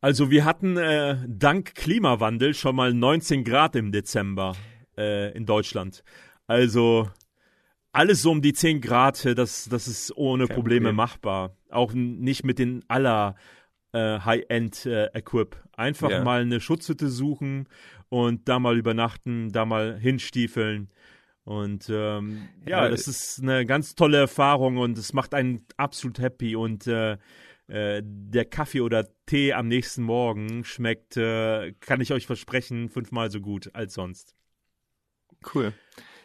[0.00, 4.54] also wir hatten äh, dank Klimawandel schon mal 19 Grad im Dezember
[4.96, 6.04] äh, in Deutschland.
[6.46, 7.10] Also
[7.92, 10.96] alles so um die 10 Grad, das, das ist ohne Kein Probleme Problem.
[10.96, 11.56] machbar.
[11.70, 13.36] Auch nicht mit den aller
[13.92, 15.54] äh, High-End-Equip.
[15.54, 16.24] Äh, Einfach ja.
[16.24, 17.68] mal eine Schutzhütte suchen
[18.08, 20.90] und da mal übernachten, da mal hinstiefeln.
[21.44, 26.18] Und ähm, ja, ja, das ist eine ganz tolle Erfahrung und es macht einen absolut
[26.18, 26.54] happy.
[26.54, 27.16] Und äh,
[27.66, 33.30] äh, der Kaffee oder Tee am nächsten Morgen schmeckt, äh, kann ich euch versprechen, fünfmal
[33.30, 34.34] so gut als sonst.
[35.54, 35.72] Cool.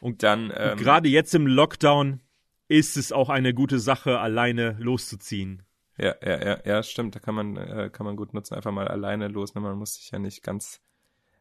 [0.02, 2.22] Und dann ähm, gerade jetzt im Lockdown
[2.68, 5.64] ist es auch eine gute Sache, alleine loszuziehen.
[5.98, 7.16] Ja, ja, ja, ja, stimmt.
[7.16, 9.56] Da kann man, äh, kann man gut nutzen, einfach mal alleine los.
[9.56, 9.62] Ne?
[9.62, 10.82] Man muss sich ja nicht ganz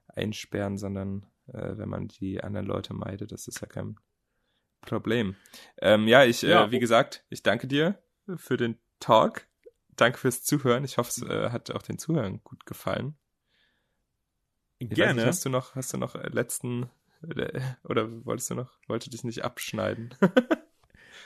[0.08, 3.96] einsperren, sondern äh, wenn man die anderen Leute meidet, das ist ja kein
[4.80, 5.34] Problem.
[5.78, 6.66] Ähm, ja, ich, äh, ja.
[6.66, 7.98] Äh, wie gesagt, ich danke dir
[8.36, 9.46] für den Talk.
[9.96, 10.84] Danke fürs Zuhören.
[10.84, 13.16] Ich hoffe, es äh, hat auch den Zuhörern gut gefallen.
[14.78, 15.14] Gerne.
[15.14, 16.90] Nicht, hast du noch, hast du noch äh, letzten
[17.22, 17.52] oder,
[17.84, 20.14] oder wolltest du noch, wollte dich nicht abschneiden?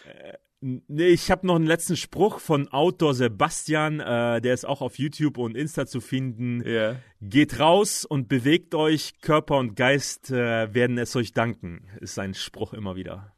[0.60, 4.98] Nee, ich habe noch einen letzten Spruch von Outdoor Sebastian, äh, der ist auch auf
[4.98, 6.62] YouTube und Insta zu finden.
[6.66, 6.96] Yeah.
[7.20, 12.34] Geht raus und bewegt euch, Körper und Geist äh, werden es euch danken, ist sein
[12.34, 13.36] Spruch immer wieder.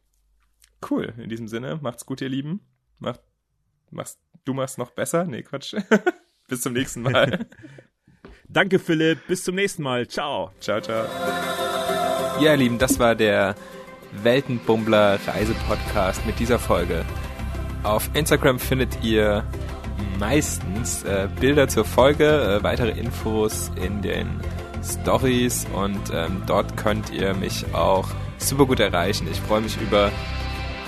[0.89, 2.61] Cool, in diesem Sinne, macht's gut, ihr Lieben.
[2.99, 3.21] Macht,
[3.91, 5.25] machst, du machst noch besser?
[5.25, 5.75] Nee, Quatsch.
[6.49, 7.47] bis zum nächsten Mal.
[8.49, 9.27] Danke, Philipp.
[9.29, 10.09] Bis zum nächsten Mal.
[10.09, 10.53] Ciao.
[10.59, 11.05] Ciao, ciao.
[12.41, 13.55] Ja, ihr Lieben, das war der
[14.23, 17.05] Weltenbummler Reisepodcast mit dieser Folge.
[17.83, 19.45] Auf Instagram findet ihr
[20.19, 24.41] meistens äh, Bilder zur Folge, äh, weitere Infos in den
[24.83, 28.09] Stories und ähm, dort könnt ihr mich auch
[28.39, 29.27] super gut erreichen.
[29.31, 30.11] Ich freue mich über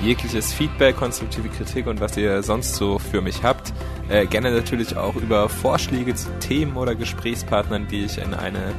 [0.03, 3.73] jegliches Feedback, konstruktive Kritik und was ihr sonst so für mich habt.
[4.09, 8.75] Äh, gerne natürlich auch über Vorschläge zu Themen oder Gesprächspartnern, die ich in eine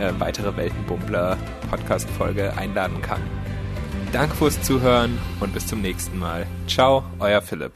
[0.00, 1.36] äh, weitere Weltenbummler
[1.70, 3.20] Podcast-Folge einladen kann.
[4.14, 6.46] Danke fürs Zuhören und bis zum nächsten Mal.
[6.68, 7.72] Ciao, euer Philipp.